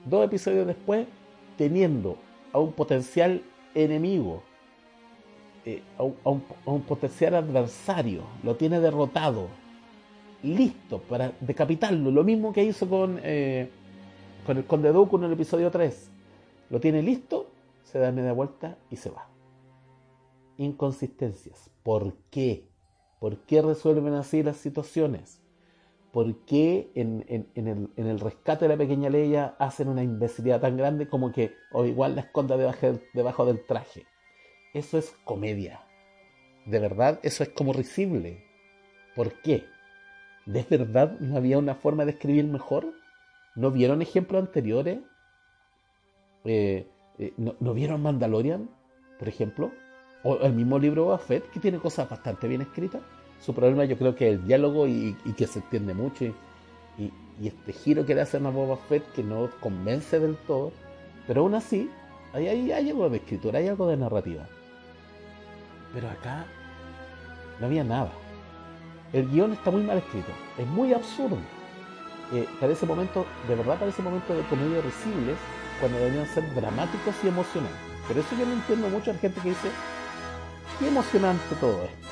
Dos 0.06 0.24
episodios 0.24 0.66
después, 0.66 1.06
teniendo 1.58 2.16
a 2.52 2.60
un 2.60 2.72
potencial 2.72 3.42
enemigo 3.74 4.42
eh, 5.66 5.82
a, 5.98 6.02
un, 6.02 6.82
potencial 6.82 7.34
adversario, 7.34 8.22
lo 8.42 8.56
tiene 8.56 8.80
derrotado, 8.80 9.48
listo 10.42 11.00
para 11.00 11.32
decapitarlo, 11.40 12.10
lo 12.10 12.22
mismo 12.22 12.52
que 12.52 12.64
hizo 12.64 12.88
con, 12.88 13.18
eh, 13.22 13.70
con 14.44 14.58
el 14.58 14.66
Conde 14.66 14.92
Dooku 14.92 15.16
en 15.16 15.24
el 15.24 15.32
episodio 15.32 15.70
3. 15.70 16.10
Lo 16.68 16.80
tiene 16.80 17.02
listo, 17.02 17.50
se 17.82 17.98
da 17.98 18.12
media 18.12 18.32
vuelta 18.32 18.76
y 18.90 18.96
se 18.96 19.08
va. 19.08 19.28
Inconsistencias. 20.58 21.70
¿Por 21.82 22.14
qué? 22.30 22.68
¿Por 23.18 23.38
qué 23.46 23.62
resuelven 23.62 24.14
así 24.14 24.42
las 24.42 24.58
situaciones? 24.58 25.40
¿Por 26.12 26.44
qué 26.44 26.92
en, 26.94 27.24
el, 27.26 27.48
en, 27.54 28.06
el, 28.06 28.20
rescate 28.20 28.66
de 28.66 28.68
la 28.68 28.76
pequeña 28.76 29.08
Leia 29.08 29.56
hacen 29.58 29.88
una 29.88 30.04
imbecilidad 30.04 30.60
tan 30.60 30.76
grande 30.76 31.08
como 31.08 31.32
que 31.32 31.54
o 31.72 31.86
igual 31.86 32.14
la 32.14 32.20
esconda 32.20 32.56
debajo 32.56 33.46
del 33.46 33.64
traje? 33.66 34.06
Eso 34.74 34.98
es 34.98 35.14
comedia. 35.24 35.80
De 36.66 36.80
verdad, 36.80 37.20
eso 37.22 37.44
es 37.44 37.50
como 37.50 37.72
risible. 37.72 38.44
¿Por 39.14 39.40
qué? 39.40 39.64
¿De 40.46 40.66
verdad 40.68 41.18
no 41.20 41.36
había 41.36 41.58
una 41.58 41.76
forma 41.76 42.04
de 42.04 42.10
escribir 42.10 42.44
mejor? 42.44 42.92
¿No 43.54 43.70
vieron 43.70 44.02
ejemplos 44.02 44.42
anteriores? 44.42 44.98
Eh, 46.44 46.86
eh, 47.18 47.32
¿no, 47.36 47.74
vieron 47.74 48.02
Mandalorian, 48.02 48.68
por 49.18 49.28
ejemplo? 49.28 49.70
O 50.24 50.38
el 50.38 50.52
mismo 50.52 50.78
libro 50.78 51.04
Boba 51.04 51.18
Fett, 51.18 51.48
que 51.50 51.60
tiene 51.60 51.78
cosas 51.78 52.10
bastante 52.10 52.48
bien 52.48 52.62
escritas. 52.62 53.02
Su 53.40 53.54
problema 53.54 53.84
yo 53.84 53.96
creo 53.96 54.16
que 54.16 54.28
es 54.28 54.34
el 54.34 54.46
diálogo 54.46 54.88
y, 54.88 55.14
que 55.36 55.46
se 55.46 55.60
entiende 55.60 55.94
mucho. 55.94 56.24
Y, 56.24 57.12
este 57.42 57.72
giro 57.72 58.06
que 58.06 58.14
le 58.14 58.22
hacen 58.22 58.46
a 58.46 58.50
Boba 58.50 58.76
Fett 58.76 59.04
que 59.12 59.22
no 59.22 59.50
convence 59.60 60.18
del 60.18 60.36
todo. 60.36 60.72
Pero 61.26 61.42
aún 61.42 61.54
así, 61.54 61.88
hay, 62.32 62.48
hay 62.48 62.90
algo 62.90 63.08
de 63.08 63.18
escritura, 63.18 63.60
hay 63.60 63.68
algo 63.68 63.86
de 63.86 63.96
narrativa. 63.96 64.48
Pero 65.94 66.10
acá 66.10 66.44
no 67.60 67.66
había 67.66 67.84
nada. 67.84 68.10
El 69.12 69.30
guion 69.30 69.52
está 69.52 69.70
muy 69.70 69.82
mal 69.82 69.98
escrito, 69.98 70.32
es 70.58 70.66
muy 70.66 70.92
absurdo. 70.92 71.38
Eh, 72.32 72.48
parece 72.60 72.84
momento, 72.84 73.24
de 73.46 73.54
verdad 73.54 73.78
parece 73.78 74.02
momento 74.02 74.34
de 74.34 74.42
comedia 74.42 74.80
risibles 74.80 75.38
cuando 75.78 75.98
deberían 75.98 76.26
ser 76.26 76.52
dramáticos 76.54 77.14
y 77.22 77.28
emocionantes. 77.28 77.78
Por 78.08 78.18
eso 78.18 78.36
yo 78.36 78.44
no 78.44 78.54
entiendo 78.54 78.88
mucho 78.88 79.10
a 79.10 79.14
la 79.14 79.20
gente 79.20 79.40
que 79.40 79.50
dice, 79.50 79.68
qué 80.78 80.88
emocionante 80.88 81.54
todo 81.60 81.84
esto. 81.84 82.08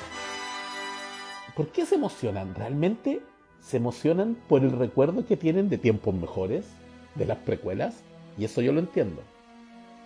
¿Por 1.55 1.67
qué 1.67 1.85
se 1.85 1.95
emocionan? 1.95 2.55
¿Realmente 2.55 3.21
se 3.59 3.77
emocionan 3.77 4.37
por 4.47 4.63
el 4.63 4.71
recuerdo 4.71 5.25
que 5.25 5.37
tienen 5.37 5.69
de 5.69 5.77
tiempos 5.77 6.15
mejores, 6.15 6.65
de 7.15 7.25
las 7.25 7.37
precuelas? 7.39 8.03
Y 8.37 8.45
eso 8.45 8.61
yo 8.61 8.71
lo 8.71 8.79
entiendo. 8.79 9.21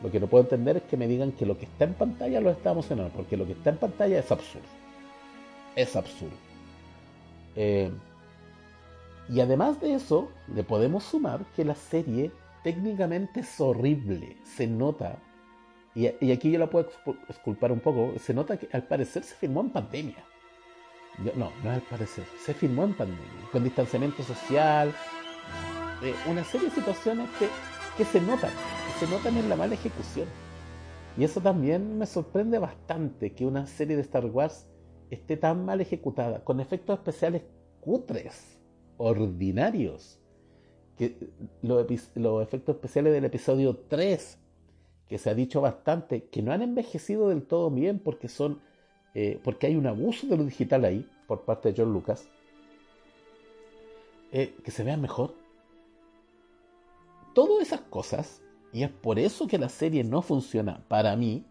Lo 0.02 0.12
que 0.12 0.20
no 0.20 0.28
puedo 0.28 0.44
entender 0.44 0.78
es 0.78 0.84
que 0.84 0.98
me 0.98 1.08
digan 1.08 1.32
que 1.32 1.46
lo 1.46 1.58
que 1.58 1.66
está 1.66 1.86
en 1.86 1.94
pantalla 1.94 2.40
lo 2.40 2.52
está 2.52 2.72
emocionando, 2.72 3.12
porque 3.16 3.38
lo 3.38 3.46
que 3.46 3.54
está 3.54 3.72
en 3.72 3.78
pantalla 3.78 4.20
es 4.20 4.32
absurdo. 4.32 4.68
Es 5.76 5.96
absurdo. 5.96 6.36
Eh, 7.56 7.92
y 9.30 9.40
además 9.42 9.82
de 9.82 9.96
eso, 9.96 10.30
le 10.54 10.64
podemos 10.64 11.04
sumar 11.04 11.46
que 11.56 11.66
la 11.66 11.76
serie 11.76 12.32
técnicamente 12.64 13.40
es 13.42 13.60
horrible. 13.60 14.38
Se 14.44 14.68
nota, 14.68 15.18
y, 15.96 16.32
aquí 16.32 16.52
yo 16.52 16.60
la 16.60 16.70
puedo 16.70 16.90
exculpar 17.28 17.72
un 17.72 17.80
poco, 17.80 18.14
se 18.20 18.34
nota 18.34 18.58
que 18.58 18.70
al 18.72 18.84
parecer 18.84 19.24
se 19.24 19.34
filmó 19.36 19.62
en 19.62 19.72
pandemia. 19.72 20.24
no, 21.36 21.52
no 21.64 21.72
al 21.72 21.82
parecer, 21.82 22.26
se 22.46 22.54
filmó 22.54 22.84
en 22.84 22.94
pandemia, 22.94 23.50
con 23.52 23.64
distanciamiento 23.64 24.22
social, 24.22 24.94
eh, 26.04 26.14
una 26.28 26.44
serie 26.44 26.70
de 26.70 26.76
situaciones 26.76 27.28
que, 27.40 27.48
que 27.98 28.06
se 28.06 28.22
notan 28.22 28.52
se 29.00 29.08
notan 29.08 29.38
en 29.38 29.48
la 29.48 29.56
mala 29.56 29.76
ejecución. 29.76 30.28
Y 31.18 31.24
eso 31.24 31.40
también 31.40 32.00
me 32.00 32.08
sorprende 32.08 32.58
bastante 32.58 33.34
que 33.34 33.46
una 33.46 33.68
serie 33.68 33.96
de 33.96 34.02
Star 34.02 34.26
Wars 34.26 34.66
esté 35.12 35.38
tan 35.38 35.66
mal 35.66 35.82
ejecutada, 35.82 36.44
con 36.44 36.60
efectos 36.60 36.98
especiales 36.98 37.44
cutres, 37.80 38.60
ordinarios. 38.98 40.20
Que 40.98 41.16
los, 41.62 41.88
efectos 42.42 42.76
especiales 42.76 43.14
del 43.14 43.26
episodio 43.26 43.78
3, 43.88 44.40
que 45.08 45.18
se 45.20 45.30
ha 45.30 45.36
dicho 45.36 45.62
bastante, 45.62 46.24
que 46.24 46.42
no 46.42 46.52
han 46.52 46.64
envejecido 46.64 47.30
del 47.30 47.44
todo 47.44 47.70
bien 47.70 48.00
porque 48.00 48.30
son 48.30 48.62
eh, 49.14 49.40
porque 49.44 49.68
hay 49.68 49.76
un 49.76 49.86
abuso 49.86 50.28
de 50.28 50.38
lo 50.38 50.44
digital 50.44 50.86
ahí 50.86 51.08
por 51.28 51.42
parte 51.42 51.72
de 51.72 51.82
John 51.82 51.94
Lucas, 51.94 52.28
eh, 54.32 54.56
que 54.64 54.72
se 54.72 54.84
vean 54.84 55.02
mejor. 55.02 55.34
Esas 57.68 57.82
cosas 57.82 58.42
y 58.72 58.84
es 58.84 58.90
por 58.90 59.20
eso 59.20 59.46
que 59.46 59.58
la 59.58 59.68
serie 59.68 60.06
no 60.06 60.22
funciona 60.22 60.82
para 60.88 61.14
mí. 61.18 61.46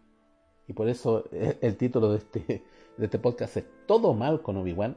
Y 0.66 0.72
por 0.72 0.88
eso 0.88 1.24
el 1.30 1.76
título 1.76 2.12
de 2.12 2.16
este, 2.16 2.64
de 2.96 3.04
este 3.04 3.18
podcast 3.18 3.58
es 3.58 3.64
Todo 3.86 4.14
mal 4.14 4.40
con 4.40 4.56
Obi-Wan. 4.56 4.96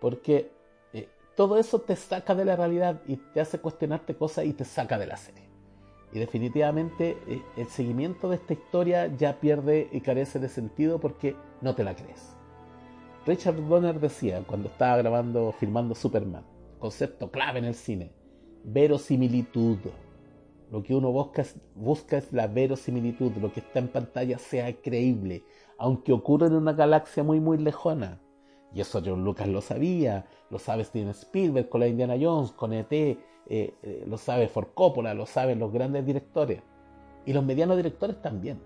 Porque 0.00 0.52
eh, 0.92 1.08
todo 1.34 1.58
eso 1.58 1.80
te 1.80 1.96
saca 1.96 2.36
de 2.36 2.44
la 2.44 2.54
realidad 2.54 3.02
y 3.08 3.16
te 3.16 3.40
hace 3.40 3.58
cuestionarte 3.58 4.14
cosas 4.14 4.44
y 4.44 4.52
te 4.52 4.64
saca 4.64 4.96
de 4.96 5.06
la 5.06 5.16
serie. 5.16 5.48
Y 6.12 6.20
definitivamente 6.20 7.18
eh, 7.26 7.42
el 7.56 7.66
seguimiento 7.66 8.28
de 8.28 8.36
esta 8.36 8.52
historia 8.52 9.08
ya 9.08 9.40
pierde 9.40 9.88
y 9.90 10.02
carece 10.02 10.38
de 10.38 10.48
sentido 10.48 11.00
porque 11.00 11.34
no 11.62 11.74
te 11.74 11.82
la 11.82 11.96
crees. 11.96 12.36
Richard 13.26 13.56
Donner 13.66 13.98
decía 13.98 14.44
cuando 14.46 14.68
estaba 14.68 14.98
grabando, 14.98 15.50
filmando 15.58 15.96
Superman, 15.96 16.44
concepto 16.78 17.32
clave 17.32 17.58
en 17.58 17.64
el 17.64 17.74
cine, 17.74 18.12
verosimilitud 18.62 19.78
lo 20.74 20.82
que 20.82 20.92
uno 20.92 21.12
busca, 21.12 21.44
busca 21.76 22.16
es 22.16 22.32
la 22.32 22.48
verosimilitud, 22.48 23.30
lo 23.40 23.52
que 23.52 23.60
está 23.60 23.78
en 23.78 23.86
pantalla 23.86 24.38
sea 24.38 24.74
creíble, 24.82 25.44
aunque 25.78 26.12
ocurra 26.12 26.48
en 26.48 26.54
una 26.54 26.72
galaxia 26.72 27.22
muy 27.22 27.38
muy 27.38 27.58
lejana. 27.58 28.20
Y 28.74 28.80
eso 28.80 29.00
John 29.06 29.22
Lucas 29.22 29.46
lo 29.46 29.60
sabía, 29.60 30.26
lo 30.50 30.58
sabe 30.58 30.82
Steven 30.82 31.10
Spielberg 31.10 31.68
con 31.68 31.78
la 31.78 31.86
Indiana 31.86 32.16
Jones, 32.20 32.50
con 32.50 32.72
ET, 32.72 32.90
eh, 32.90 33.16
eh, 33.46 34.04
lo 34.08 34.16
sabe 34.16 34.48
Ford 34.48 34.66
Coppola, 34.74 35.14
lo 35.14 35.26
saben 35.26 35.60
los 35.60 35.72
grandes 35.72 36.04
directores. 36.04 36.60
Y 37.24 37.32
los 37.32 37.44
medianos 37.44 37.76
directores 37.76 38.20
también. 38.20 38.58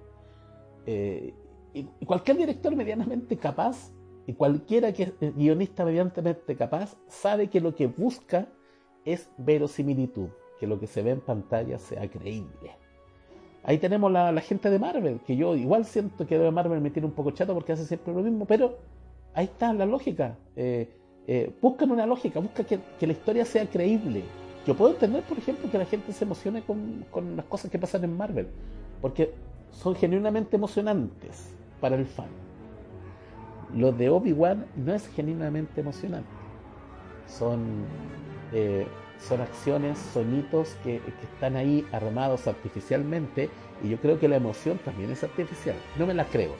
Eh, 0.87 1.35
y, 1.75 1.85
cualquier 2.07 2.39
director 2.39 2.75
medianamente 2.75 3.37
capaz, 3.37 3.93
y 4.27 4.33
cualquiera 4.33 4.95
que 4.95 5.13
guionista 5.37 5.85
medianamente 5.85 6.57
capaz, 6.57 6.97
sabe 7.07 7.51
que 7.51 7.61
lo 7.61 7.75
que 7.75 7.87
busca 7.87 8.49
es 9.05 9.29
verosimilitud 9.37 10.31
que 10.59 10.67
lo 10.67 10.79
que 10.79 10.87
se 10.87 11.03
ve 11.03 11.11
en 11.11 11.21
pantalla 11.21 11.79
sea 11.79 12.09
creíble. 12.09 12.77
Ahí 13.65 13.79
tenemos 13.79 14.11
la, 14.11 14.41
gente 14.41 14.71
de 14.71 14.79
Marvel, 14.79 15.21
que 15.27 15.37
yo 15.37 15.55
igual 15.55 15.85
siento 15.85 16.27
que 16.27 16.39
de 16.39 16.51
Marvel 16.51 16.81
me 16.81 16.91
tiene 16.91 17.07
un 17.07 17.13
poco 17.13 17.33
chato 17.33 17.55
porque 17.55 17.73
hace 17.73 17.85
siempre 17.85 18.15
lo 18.15 18.23
mismo, 18.23 18.47
pero 18.47 18.79
ahí 19.35 19.45
está 19.45 19.73
la 19.73 19.85
lógica. 19.85 20.37
Eh, 20.57 20.89
eh, 21.27 21.53
buscan 21.61 21.91
una 21.91 22.07
lógica, 22.07 22.41
buscan 22.41 22.65
que, 22.65 23.07
la 23.07 23.13
historia 23.13 23.45
sea 23.45 23.67
creíble. 23.67 24.23
Yo 24.67 24.75
puedo 24.75 24.93
entender, 24.93 25.23
por 25.25 25.39
ejemplo, 25.39 25.71
que 25.71 25.79
la 25.79 25.85
gente 25.85 26.13
se 26.13 26.25
emocione 26.25 26.63
con, 26.63 27.05
con 27.11 27.37
las 27.37 27.45
cosas 27.47 27.71
que 27.71 27.79
pasan 27.79 28.05
en 28.05 28.17
Marvel, 28.17 28.49
porque 29.03 29.35
son 29.71 29.95
genuinamente 29.95 30.57
emocionantes 30.57 31.55
para 31.81 31.97
el 31.97 32.07
fan. 32.07 32.29
Lo 33.75 33.93
de 33.93 34.09
Obi-Wan 34.09 34.67
no 34.77 34.95
es 34.95 35.07
genuinamente 35.09 35.81
emocionante. 35.81 36.29
Son 37.27 37.85
eh, 38.53 38.87
son 39.21 39.41
acciones, 39.41 39.99
sonitos 40.13 40.77
que, 40.83 41.01
están 41.35 41.57
ahí 41.57 41.87
armados 41.93 42.47
artificialmente 42.47 43.51
y 43.83 43.91
yo 43.91 43.99
creo 43.99 44.19
que 44.19 44.29
la 44.29 44.37
emoción 44.37 44.79
también 44.79 45.11
es 45.11 45.23
artificial. 45.23 45.77
No 45.97 46.07
me 46.07 46.15
la 46.15 46.25
creo, 46.25 46.55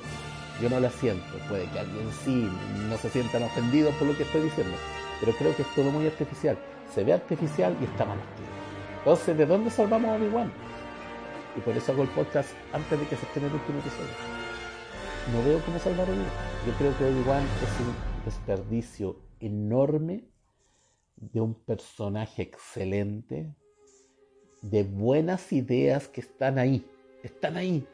yo 0.61 0.69
no 0.69 0.81
la 0.81 0.91
siento. 0.91 1.25
Puede 1.49 1.69
que 1.71 1.79
alguien 1.79 2.09
sí 2.25 2.49
no 2.89 2.97
se 2.97 3.11
sientan 3.11 3.43
ofendidos 3.45 3.95
por 3.95 4.09
lo 4.09 4.17
que 4.17 4.25
estoy 4.25 4.43
diciendo, 4.43 4.77
pero 5.21 5.33
creo 5.33 5.55
que 5.57 5.63
es 5.63 5.75
todo 5.75 5.91
muy 5.91 6.07
artificial. 6.07 6.59
Se 6.95 7.05
ve 7.05 7.13
artificial 7.13 7.77
y 7.81 7.85
está 7.85 8.05
mal 8.05 8.19
escrito. 8.19 8.59
Entonces, 8.99 9.39
¿de 9.39 9.47
dónde 9.47 9.71
salvamos 9.71 10.11
a 10.11 10.15
Obi-Wan? 10.15 10.51
Y 11.57 11.61
por 11.61 11.77
eso 11.77 11.93
hago 11.93 12.03
el 12.03 12.09
podcast 12.11 12.51
antes 12.73 12.99
de 12.99 13.07
que 13.07 13.17
se 13.17 13.27
estrene 13.27 13.49
el 13.49 13.55
último 13.55 13.79
episodio. 13.79 14.11
No 15.33 15.45
veo 15.45 15.61
cómo 15.65 15.79
salvar 15.79 16.09
a 16.09 16.11
Obi-Wan. 16.11 16.29
Yo 16.67 16.73
creo 16.75 16.99
que 16.99 17.05
Obi-Wan 17.05 17.43
es 17.43 17.81
un 17.81 18.25
desperdicio 18.25 19.17
enorme 19.41 20.25
de 21.21 21.41
un 21.41 21.55
personaje 21.55 22.43
excelente, 22.43 23.55
de 24.63 24.83
buenas 24.83 25.53
ideas 25.53 26.09
que 26.09 26.21
están 26.21 26.59
ahí, 26.59 26.85
están 27.23 27.57
ahí, 27.57 27.87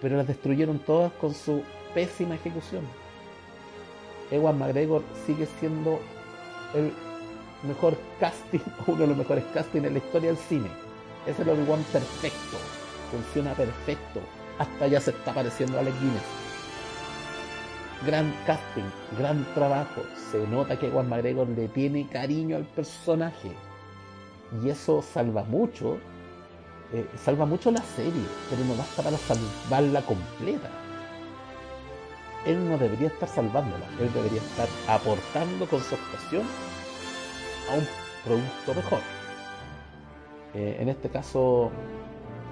pero 0.00 0.16
las 0.16 0.26
destruyeron 0.26 0.78
todas 0.78 1.12
con 1.14 1.34
su 1.34 1.62
pésima 1.94 2.34
ejecución. 2.34 2.84
Ewan 4.30 4.58
McGregor 4.58 5.02
sigue 5.26 5.46
siendo 5.60 5.98
el 6.74 6.92
mejor 7.66 7.96
casting, 8.18 8.60
uno 8.86 8.98
de 9.02 9.06
los 9.08 9.16
mejores 9.16 9.44
castings 9.52 9.86
en 9.86 9.92
la 9.92 9.98
historia 9.98 10.30
del 10.30 10.38
cine. 10.38 10.68
Es 11.26 11.38
el 11.38 11.48
Obi-Wan 11.48 11.82
perfecto, 11.92 12.56
funciona 13.10 13.54
perfecto, 13.54 14.20
hasta 14.58 14.88
ya 14.88 15.00
se 15.00 15.10
está 15.10 15.32
pareciendo 15.32 15.76
a 15.76 15.80
Alec 15.80 15.94
Guinness 16.00 16.51
gran 18.06 18.32
casting, 18.46 18.88
gran 19.18 19.44
trabajo. 19.54 20.02
Se 20.30 20.46
nota 20.46 20.78
que 20.78 20.90
Juan 20.90 21.08
McGregor 21.08 21.48
le 21.48 21.68
tiene 21.68 22.08
cariño 22.08 22.56
al 22.56 22.64
personaje. 22.64 23.52
Y 24.62 24.68
eso 24.68 25.02
salva 25.02 25.44
mucho. 25.44 25.98
Eh, 26.92 27.06
salva 27.16 27.46
mucho 27.46 27.70
la 27.70 27.82
serie, 27.82 28.22
pero 28.50 28.64
no 28.64 28.76
basta 28.76 29.02
para 29.02 29.16
salvarla 29.16 30.02
completa. 30.02 30.68
Él 32.44 32.68
no 32.68 32.76
debería 32.76 33.06
estar 33.06 33.28
salvándola, 33.28 33.86
él 34.00 34.12
debería 34.12 34.40
estar 34.40 34.68
aportando 34.88 35.66
con 35.66 35.80
su 35.80 35.94
actuación 35.94 36.42
a 37.70 37.74
un 37.74 37.86
producto 38.24 38.74
mejor. 38.74 38.98
Eh, 40.54 40.76
en 40.80 40.88
este 40.88 41.08
caso, 41.08 41.70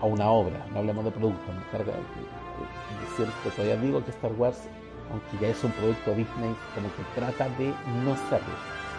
a 0.01 0.07
una 0.07 0.31
obra, 0.31 0.65
no 0.73 0.79
hablemos 0.79 1.05
de 1.05 1.11
producto, 1.11 1.53
me 1.53 1.77
carga 1.77 1.93
que 3.45 3.51
todavía 3.51 3.77
digo 3.77 4.03
que 4.05 4.11
Star 4.11 4.33
Wars 4.33 4.69
aunque 5.11 5.39
ya 5.41 5.49
es 5.49 5.63
un 5.65 5.73
producto 5.73 6.11
Disney, 6.11 6.55
como 6.75 6.89
que 6.95 7.03
trata 7.15 7.49
de 7.59 7.69
no 8.05 8.17
serlo. 8.29 8.55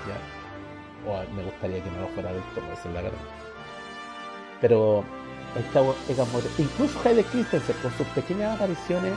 ¿ya? 0.08 1.10
O 1.10 1.24
me 1.34 1.44
gustaría 1.44 1.84
que 1.84 1.92
no 1.92 2.02
lo 2.02 2.08
fuera 2.10 2.32
del 2.32 2.44
todo, 2.54 2.72
esa 2.74 2.90
es 2.90 2.96
la 2.96 3.02
verdad. 3.02 3.20
Pero 4.60 5.04
esta, 5.58 5.82
incluso 6.58 7.00
Hayden 7.04 7.24
Christensen 7.26 7.76
con 7.82 7.92
sus 7.94 8.08
pequeñas 8.08 8.56
apariciones, 8.56 9.14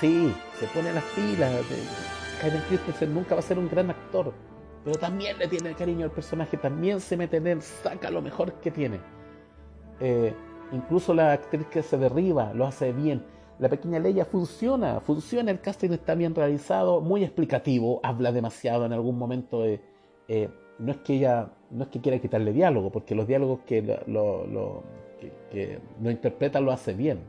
sí, 0.00 0.34
se 0.58 0.66
pone 0.68 0.92
las 0.92 1.04
pilas. 1.04 1.52
Hayden 2.42 2.62
Christensen 2.68 3.14
nunca 3.14 3.34
va 3.34 3.40
a 3.40 3.42
ser 3.42 3.58
un 3.58 3.68
gran 3.68 3.90
actor, 3.90 4.32
pero 4.84 4.96
también 4.98 5.38
le 5.38 5.46
tiene 5.46 5.74
cariño 5.74 6.06
al 6.06 6.10
personaje, 6.10 6.56
también 6.56 7.00
se 7.00 7.16
mete 7.16 7.36
en 7.36 7.46
él, 7.46 7.62
saca 7.62 8.10
lo 8.10 8.22
mejor 8.22 8.54
que 8.54 8.70
tiene. 8.70 9.00
Eh, 10.00 10.34
incluso 10.72 11.12
la 11.14 11.32
actriz 11.32 11.66
que 11.66 11.82
se 11.82 11.98
derriba 11.98 12.52
lo 12.54 12.66
hace 12.66 12.92
bien 12.92 13.24
la 13.60 13.68
pequeña 13.68 13.98
Leia 13.98 14.24
funciona, 14.24 15.00
funciona, 15.00 15.50
el 15.50 15.60
casting 15.60 15.90
está 15.90 16.14
bien 16.14 16.34
realizado, 16.34 17.02
muy 17.02 17.22
explicativo, 17.22 18.00
habla 18.02 18.32
demasiado 18.32 18.86
en 18.86 18.94
algún 18.94 19.18
momento. 19.18 19.66
Eh, 19.66 20.48
no 20.78 20.92
es 20.92 20.98
que 20.98 21.16
ella, 21.16 21.50
no 21.70 21.84
es 21.84 21.90
que 21.90 22.00
quiera 22.00 22.18
quitarle 22.18 22.54
diálogo, 22.54 22.90
porque 22.90 23.14
los 23.14 23.26
diálogos 23.26 23.60
que 23.66 23.82
lo, 24.06 24.46
lo, 24.46 24.82
que, 25.50 25.78
interpreta 26.02 26.58
lo 26.60 26.72
hace 26.72 26.94
bien. 26.94 27.20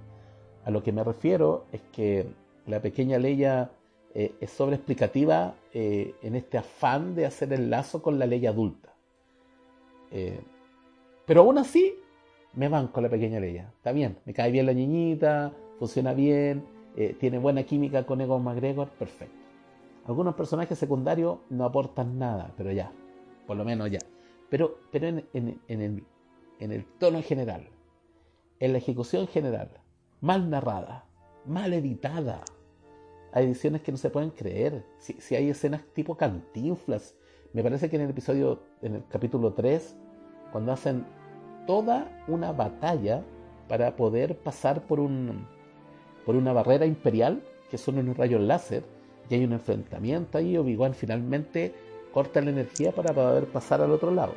A 0.64 0.72
lo 0.72 0.82
que 0.82 0.94
me 0.94 1.04
refiero 1.04 1.66
es 1.74 1.82
que 1.92 2.26
la 2.66 2.82
pequeña 2.82 3.18
Leia 3.18 3.70
eh, 4.16 4.34
es 4.40 4.52
sobreexplicativa 4.52 5.56
eh, 5.74 6.16
en 6.22 6.36
este 6.38 6.58
afán 6.58 7.14
de 7.14 7.26
hacer 7.26 7.52
el 7.52 7.70
lazo 7.70 8.02
con 8.02 8.18
la 8.18 8.26
ley 8.26 8.46
adulta. 8.46 8.94
pero 11.26 11.42
aún 11.42 11.58
así, 11.58 11.94
me 12.54 12.70
van 12.70 12.88
con 12.88 13.04
la 13.04 13.10
pequeña 13.10 13.42
Leia. 13.42 13.74
Está 13.76 13.92
bien, 13.92 14.18
me 14.24 14.34
cae 14.34 14.52
bien 14.52 14.66
la 14.66 14.74
niñita, 14.74 15.54
funciona 15.82 16.14
bien, 16.14 16.64
eh, 16.96 17.16
tiene 17.20 17.40
buena 17.40 17.64
química 17.64 18.06
con 18.06 18.22
Egon 18.22 18.44
McGregor, 18.44 18.88
perfecto. 18.90 19.36
Algunos 20.06 20.36
personajes 20.36 20.78
secundarios 20.78 21.40
no 21.50 21.66
aportan 21.66 22.20
nada, 22.20 22.54
pero 22.56 22.72
ya, 22.72 22.92
por 23.48 23.58
lo 23.58 23.66
menos 23.66 23.90
ya. 23.90 23.98
Pero, 24.48 24.78
pero 24.92 25.08
en, 25.08 25.26
el, 25.34 26.04
en 26.60 26.72
el 26.72 26.86
tono 27.00 27.24
general, 27.24 27.68
en 28.60 28.74
la 28.74 28.78
ejecución 28.78 29.26
general, 29.26 29.72
mal 30.20 30.52
narrada, 30.52 31.06
mal 31.48 31.74
editada. 31.74 32.44
Hay 33.32 33.46
ediciones 33.46 33.82
que 33.82 33.92
no 33.92 33.98
se 33.98 34.12
pueden 34.12 34.30
creer. 34.30 34.86
Si, 35.00 35.14
si, 35.14 35.34
hay 35.34 35.50
escenas 35.50 35.82
tipo 35.96 36.16
cantinflas. 36.16 37.16
Me 37.54 37.64
parece 37.64 37.90
que 37.90 37.96
en 37.96 38.04
el 38.04 38.12
episodio, 38.12 38.62
en 38.84 38.98
el 38.98 39.08
capítulo 39.08 39.54
3, 39.54 39.96
cuando 40.52 40.74
hacen 40.74 41.08
toda 41.66 42.24
una 42.28 42.52
batalla 42.52 43.24
para 43.68 43.96
poder 43.96 44.38
pasar 44.38 44.86
por 44.86 45.00
un, 45.00 45.48
por 46.26 46.36
una 46.36 46.54
barrera 46.54 46.86
imperial, 46.86 47.42
que 47.70 47.78
son 47.78 47.98
unos 47.98 48.18
rayos 48.18 48.42
láser, 48.42 48.84
y 49.30 49.36
hay 49.36 49.46
un 49.46 49.54
enfrentamiento 49.54 50.38
ahí, 50.38 50.58
Obi-Wan 50.58 50.94
finalmente 50.94 51.74
corta 52.14 52.42
la 52.42 52.50
energía 52.50 52.92
para 52.92 53.14
poder 53.14 53.46
pasar 53.46 53.82
al 53.82 53.92
otro 53.92 54.12
lado. 54.12 54.34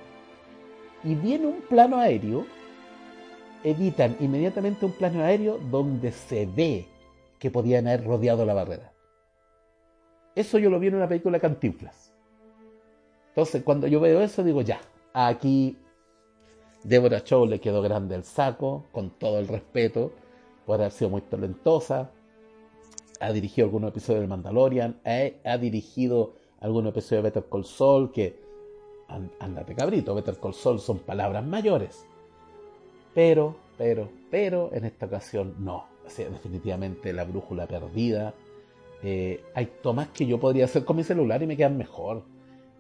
Y 1.03 1.14
viene 1.16 1.47
un 1.47 1.61
plano 1.62 1.99
aéreo, 1.99 2.47
editan 3.64 4.16
inmediatamente 4.20 4.87
un 4.87 4.92
plano 4.92 5.23
aéreo 5.23 5.59
donde 5.70 6.12
se 6.12 6.47
ve 6.47 6.87
que 7.38 7.51
podían 7.51 7.88
haber 7.88 8.05
rodeado 8.05 8.47
la 8.47 8.55
barrera. 8.55 8.92
Eso 10.35 10.59
yo 10.59 10.70
lo 10.70 10.79
vi 10.79 10.88
en 10.88 10.94
una 10.94 11.09
película 11.09 11.40
Cantinflas. 11.40 12.12
Entonces, 13.29 13.62
cuando 13.64 13.87
yo 13.87 14.01
veo 14.01 14.20
eso, 14.20 14.44
digo, 14.44 14.62
ya, 14.62 14.81
aquí 15.12 15.77
Deborah 16.85 17.25
Chow 17.25 17.47
le 17.47 17.61
quedó 17.61 17.83
grande 17.83 18.14
el 18.14 18.25
saco, 18.25 18.87
con 18.92 19.11
todo 19.11 19.38
el 19.40 19.49
respeto, 19.49 20.12
por 20.66 20.81
haber 20.81 20.92
sido 20.92 21.11
muy 21.11 21.20
talentosa, 21.22 22.11
ha 23.20 23.33
dirigido 23.33 23.66
algunos 23.66 23.90
episodios 23.90 24.20
del 24.20 24.29
Mandalorian, 24.29 25.00
ha, 25.05 25.59
dirigido 25.59 26.35
algunos 26.61 26.92
episodios 26.92 27.22
de 27.22 27.31
Better 27.31 27.44
Call 27.50 27.64
Saul, 27.64 28.12
que, 28.12 28.38
andate 29.38 29.74
cabrito, 29.74 30.14
Better 30.14 30.37
Call 30.38 30.55
Saul 30.55 30.81
son 30.81 30.98
palabras 31.00 31.44
mayores. 31.44 32.07
Pero, 33.14 33.57
pero, 33.79 34.09
pero, 34.31 34.70
en 34.72 34.85
esta 34.85 35.07
ocasión 35.07 35.55
no. 35.59 35.87
O 36.05 36.11
sea, 36.11 36.29
definitivamente 36.29 37.12
la 37.12 37.24
brújula 37.24 37.66
perdida. 37.66 38.35
Eh, 39.03 39.42
hay 39.55 39.66
tomas 39.83 40.09
que 40.09 40.27
yo 40.27 40.40
podría 40.40 40.64
hacer 40.64 40.85
con 40.85 40.96
mi 40.96 41.05
celular 41.05 41.42
y 41.42 41.46
me 41.46 41.57
quedan 41.57 41.77
mejor. 41.77 42.22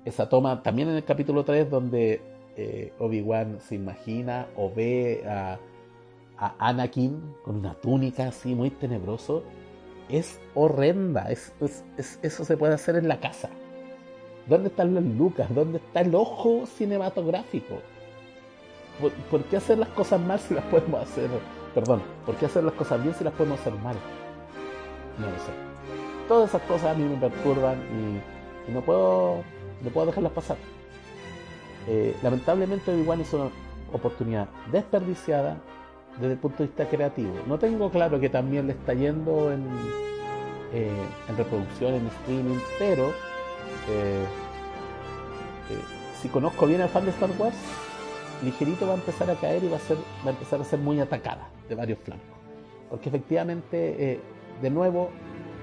Esa 0.04 0.28
toma, 0.28 0.62
también 0.62 0.88
en 0.88 0.96
el 0.96 1.04
capítulo 1.04 1.44
3, 1.44 1.70
donde 1.70 2.20
eh, 2.56 2.92
Obi-Wan 2.98 3.60
se 3.60 3.76
imagina 3.76 4.48
o 4.56 4.72
ve 4.72 5.24
a 5.26 5.58
a 6.38 6.54
Anakin 6.58 7.34
con 7.44 7.56
una 7.56 7.74
túnica 7.74 8.28
así 8.28 8.54
muy 8.54 8.70
tenebroso 8.70 9.44
es 10.08 10.40
horrenda. 10.54 11.30
Es, 11.30 11.52
eso 12.22 12.44
se 12.44 12.56
puede 12.56 12.74
hacer 12.74 12.96
en 12.96 13.08
la 13.08 13.20
casa. 13.20 13.50
¿Dónde 14.46 14.68
están 14.68 14.94
los 14.94 15.04
lucas? 15.04 15.52
¿Dónde 15.54 15.78
está 15.78 16.00
el 16.00 16.14
ojo 16.14 16.66
cinematográfico? 16.66 17.78
¿Por, 19.30 19.44
qué 19.44 19.56
hacer 19.56 19.78
las 19.78 19.88
cosas 19.90 20.20
mal 20.20 20.38
si 20.38 20.54
las 20.54 20.64
podemos 20.66 21.02
hacer? 21.02 21.30
Perdón, 21.74 22.02
¿por 22.24 22.36
qué 22.36 22.46
hacer 22.46 22.62
las 22.62 22.74
cosas 22.74 23.02
bien 23.02 23.14
si 23.14 23.24
las 23.24 23.32
podemos 23.32 23.58
hacer 23.60 23.72
mal? 23.74 23.96
No 25.18 25.26
lo 25.26 25.38
sé. 25.38 25.52
Todas 26.28 26.50
esas 26.50 26.62
cosas 26.62 26.94
a 26.94 26.98
mí 26.98 27.04
me 27.04 27.16
perturban 27.16 27.78
y, 28.68 28.70
no, 28.70 28.82
puedo, 28.82 29.42
no 29.82 29.90
puedo 29.90 30.06
dejarlas 30.06 30.32
pasar. 30.32 30.56
Eh, 31.88 32.14
lamentablemente 32.22 32.92
Obi-Wan 32.92 33.20
es 33.20 33.32
una 33.32 33.50
oportunidad 33.92 34.48
desperdiciada 34.70 35.58
desde 36.20 36.32
el 36.32 36.38
punto 36.38 36.58
de 36.58 36.66
vista 36.66 36.86
creativo. 36.88 37.32
No 37.46 37.58
tengo 37.58 37.90
claro 37.90 38.20
que 38.20 38.28
también 38.28 38.66
le 38.66 38.74
está 38.74 38.94
yendo 38.94 39.52
en, 39.52 39.64
eh, 40.72 40.88
reproducción, 41.36 41.94
en 41.94 42.06
streaming, 42.06 42.58
pero 42.78 43.08
eh, 43.88 44.24
eh, 45.70 45.84
si 46.20 46.28
conozco 46.28 46.66
bien 46.66 46.80
al 46.80 46.88
fan 46.88 47.04
de 47.04 47.10
Star 47.10 47.30
Wars, 47.38 47.56
ligerito 48.42 48.86
va 48.86 48.92
a 48.92 48.96
empezar 48.96 49.30
a 49.30 49.34
caer 49.34 49.64
y 49.64 49.68
va 49.68 49.76
a, 49.76 49.80
ser, 49.80 49.96
va 50.24 50.30
a 50.30 50.30
empezar 50.30 50.60
a 50.60 50.64
ser 50.64 50.78
muy 50.78 51.00
atacada 51.00 51.48
de 51.68 51.74
varios 51.74 51.98
flancos. 52.00 52.26
Porque 52.90 53.08
efectivamente, 53.08 54.20
de 54.62 54.70
nuevo, 54.70 55.10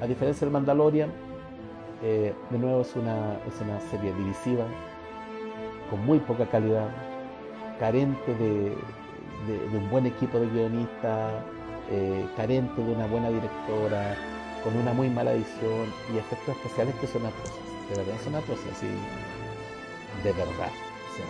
a 0.02 0.08
diferencia 0.08 0.46
del 0.46 0.52
Mandalorian, 0.52 1.12
de 2.02 2.58
nuevo 2.58 2.82
es 2.82 2.96
una, 2.96 3.38
es 3.48 3.62
una 3.62 3.80
serie 3.92 4.12
divisiva, 4.14 4.66
con 5.90 6.04
muy 6.06 6.20
poca 6.20 6.46
calidad, 6.48 6.90
carente 7.80 8.34
de, 8.36 8.76
de, 9.48 9.78
un 9.78 9.90
buen 9.90 10.06
equipo 10.06 10.40
de 10.40 10.48
guionistas, 10.48 11.44
eh, 11.90 12.26
carente 12.36 12.82
de 12.82 12.94
una 12.94 13.08
buena 13.08 13.30
directora, 13.30 14.16
con 14.64 14.76
una 14.78 14.94
muy 14.94 15.10
mala 15.10 15.34
edición 15.34 15.88
y 16.14 16.18
efectos 16.18 16.56
especiales 16.58 16.96
que 16.96 17.08
son 17.08 17.26
atroces. 17.26 17.72
De 17.90 17.98
verdad 17.98 18.22
son 18.24 18.36
atroces, 18.36 18.78
sí. 18.78 18.88
De 20.24 20.32
verdad. 20.34 20.72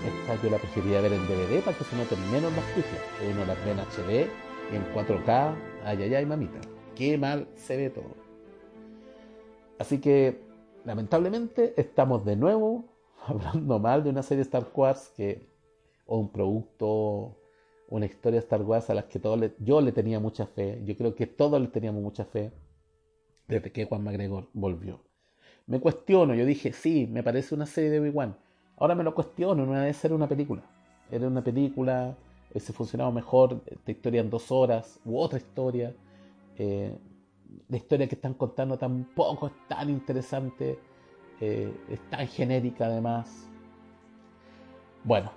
esta 0.06 0.44
yo 0.44 0.50
la 0.50 0.58
preferiría 0.58 1.02
ver 1.02 1.14
en 1.14 1.26
DVD 1.28 1.62
para 1.64 1.78
que 1.78 1.84
se 1.84 1.96
noten 1.96 2.32
menos 2.32 2.52
las 2.54 2.66
pifias. 2.66 3.02
Uno 3.32 3.46
las 3.46 3.66
ve 3.66 3.72
en 3.72 3.80
HD 3.80 4.30
y 4.72 4.76
en 4.76 4.94
4K. 4.94 5.56
Ay, 5.86 6.04
ay, 6.04 6.16
ay, 6.16 6.26
mamita. 6.26 6.60
Qué 6.96 7.18
mal 7.18 7.48
se 7.56 7.78
ve 7.78 7.90
todo. 7.90 8.16
Así 9.80 10.00
que, 10.00 10.44
lamentablemente, 10.86 11.74
estamos 11.78 12.24
de 12.26 12.36
nuevo 12.36 12.86
hablando 13.26 13.80
mal 13.80 14.04
de 14.04 14.10
una 14.10 14.24
serie 14.24 14.44
Star 14.44 14.68
Wars 14.76 15.12
que, 15.16 15.48
o 16.06 16.18
un 16.18 16.32
producto, 16.32 17.36
una 17.92 18.06
historia 18.06 18.40
Star 18.40 18.62
Wars 18.62 18.90
a 18.90 18.94
las 18.94 19.06
que 19.06 19.20
todos 19.20 19.52
yo 19.60 19.82
le 19.82 19.92
tenía 19.92 20.20
mucha 20.20 20.48
fe. 20.48 20.82
Yo 20.86 20.96
creo 20.96 21.14
que 21.14 21.28
todos 21.28 21.62
le 21.62 21.68
teníamos 21.68 22.02
mucha 22.02 22.24
fe 22.24 22.52
desde 23.50 23.72
que 23.72 23.84
Juan 23.86 24.04
McGregor 24.04 24.48
volvió. 24.54 25.02
Me 25.68 25.80
cuestiono, 25.82 26.34
yo 26.34 26.46
dije, 26.46 26.72
sí, 26.72 27.06
me 27.06 27.22
parece 27.22 27.54
una 27.54 27.66
serie 27.66 27.90
de 27.90 28.00
Obi-Wan. 28.00 28.38
Ahora 28.78 28.96
me 28.96 29.04
lo 29.04 29.14
cuestiono, 29.14 29.66
no 29.66 29.74
debe 29.74 29.94
ser 29.94 30.14
una 30.14 30.28
película. 30.28 30.64
Era 31.12 31.28
una 31.28 31.44
película, 31.44 32.16
hubiese 32.50 32.72
funcionado 32.72 33.12
mejor 33.12 33.62
esta 33.66 33.92
historia 33.92 34.22
en 34.22 34.30
dos 34.30 34.52
horas, 34.52 34.98
u 35.04 35.18
otra 35.18 35.38
historia. 35.38 35.94
Eh, 36.58 36.98
la 37.68 37.76
historia 37.76 38.08
que 38.08 38.16
están 38.16 38.36
contando 38.36 38.78
tampoco 38.78 39.48
es 39.48 39.54
tan 39.68 39.90
interesante, 39.90 40.80
eh, 41.42 41.74
es 41.90 42.00
tan 42.10 42.26
genérica 42.26 42.86
además. 42.86 43.50
Bueno, 45.04 45.32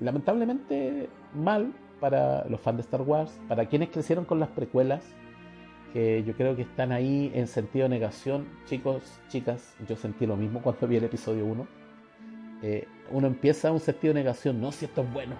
lamentablemente 0.00 1.08
mal 1.36 1.72
para 2.00 2.44
los 2.48 2.60
fans 2.60 2.78
de 2.78 2.82
Star 2.82 3.02
Wars, 3.02 3.38
para 3.48 3.66
quienes 3.66 3.90
crecieron 3.90 4.24
con 4.24 4.40
las 4.40 4.48
precuelas, 4.50 5.02
que 5.92 6.22
yo 6.24 6.34
creo 6.34 6.56
que 6.56 6.62
están 6.62 6.92
ahí 6.92 7.30
en 7.34 7.46
sentido 7.46 7.84
de 7.84 7.90
negación. 7.90 8.46
Chicos, 8.66 9.02
chicas, 9.28 9.74
yo 9.88 9.96
sentí 9.96 10.26
lo 10.26 10.36
mismo 10.36 10.60
cuando 10.60 10.86
vi 10.86 10.96
el 10.96 11.04
episodio 11.04 11.46
1. 11.46 11.66
Eh, 12.62 12.86
uno 13.10 13.26
empieza 13.26 13.72
un 13.72 13.80
sentido 13.80 14.14
de 14.14 14.20
negación, 14.20 14.60
no, 14.60 14.72
si 14.72 14.86
esto 14.86 15.02
es 15.02 15.12
bueno, 15.12 15.36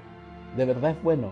de 0.56 0.64
verdad 0.64 0.90
es 0.90 1.02
bueno, 1.02 1.30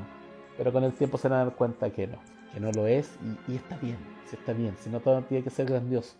pero 0.57 0.73
con 0.73 0.83
el 0.83 0.93
tiempo 0.93 1.19
se 1.19 1.29
van 1.29 1.41
a 1.41 1.45
dar 1.45 1.55
cuenta 1.55 1.91
que 1.91 2.07
no, 2.07 2.19
que 2.53 2.61
no 2.61 2.73
lo 2.73 2.87
es 2.87 3.19
y, 3.49 3.57
está 3.57 3.77
bien, 3.77 3.99
si 4.27 4.37
está 4.37 4.53
bien, 4.55 4.75
si 4.79 4.89
no 4.89 5.01
todo 5.01 5.23
tiene 5.23 5.45
que 5.45 5.51
ser 5.51 5.67
grandioso. 5.67 6.17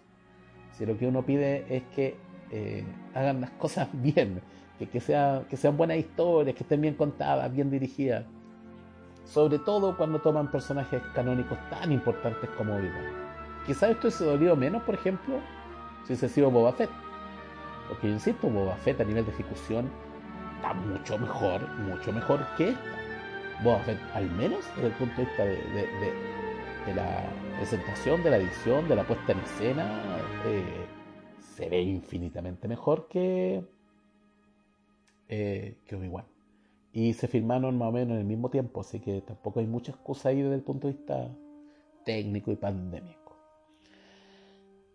Si 0.73 0.85
lo 0.85 0.99
que 0.99 1.07
uno 1.07 1.25
pide 1.25 1.65
es 1.75 1.83
que 1.95 2.17
eh, 2.51 2.85
hagan 3.15 3.41
las 3.41 3.51
cosas 3.53 3.89
bien, 3.95 4.41
que, 4.79 4.89
que, 4.89 5.01
sea, 5.01 5.45
que 5.49 5.57
sean 5.57 5.77
buenas 5.77 5.97
historias, 5.97 6.55
que 6.55 6.63
estén 6.63 6.81
bien 6.83 6.95
contadas, 6.95 7.51
bien 7.53 7.71
dirigidas 7.71 8.25
sobre 9.25 9.59
todo 9.59 9.97
cuando 9.97 10.19
toman 10.21 10.51
personajes 10.51 11.03
canónicos 11.15 11.59
tan 11.71 11.93
importantes 11.93 12.49
como 12.57 12.77
Obi-Wan. 12.77 13.25
Quizás 13.67 13.91
esto 13.91 14.11
se 14.11 14.25
dolió 14.25 14.55
menos, 14.57 14.83
por 14.83 14.95
ejemplo, 14.95 15.41
si 16.05 16.17
se 16.17 16.29
sido 16.29 16.51
Boba 16.51 16.73
Fett. 16.73 16.91
Porque 17.89 18.09
yo 18.09 18.15
insisto, 18.15 18.49
Boba 18.49 18.77
Fett 18.77 19.01
a 19.01 19.05
nivel 19.05 19.25
de 19.25 19.33
ejecución 19.33 19.91
está 20.57 20.75
mucho 20.75 21.19
mejor, 21.19 21.69
mucho 21.79 22.13
mejor 22.13 22.47
que 22.57 22.71
esta. 22.71 22.83
Boba 23.63 23.79
Fett, 23.81 23.99
al 24.15 24.31
menos 24.33 24.65
desde 24.75 24.89
el 24.89 24.95
punto 24.95 25.17
de 25.17 25.25
vista 25.25 25.45
de, 25.45 26.95
la 26.95 27.23
presentación, 27.57 28.23
de 28.23 28.31
la 28.31 28.37
edición, 28.37 28.89
de 28.89 28.97
la 28.97 29.05
puesta 29.05 29.33
en 29.33 29.39
escena, 29.39 30.03
eh, 30.45 30.87
se 31.39 31.69
ve 31.69 31.81
infinitamente 31.81 32.69
mejor 32.69 33.09
que, 33.09 33.65
eh, 35.29 35.79
que 35.87 35.97
Obi-Wan 35.97 36.34
y 36.95 37.13
se 37.15 37.27
filmaron 37.27 37.77
más 37.77 37.89
o 37.89 37.93
menos 37.93 38.13
en 38.15 38.21
el 38.21 38.25
mismo 38.25 38.49
tiempo, 38.51 38.81
así 38.81 39.01
que 39.01 39.21
tampoco 39.21 39.59
hay 39.59 39.67
mucha 39.67 39.91
excusa 39.91 40.29
ahí 40.29 40.41
desde 40.41 40.55
el 40.55 40.63
punto 40.63 40.87
de 40.87 40.95
vista 40.95 41.29
técnico 42.05 42.53
y 42.53 42.57
pandémico. 42.57 43.37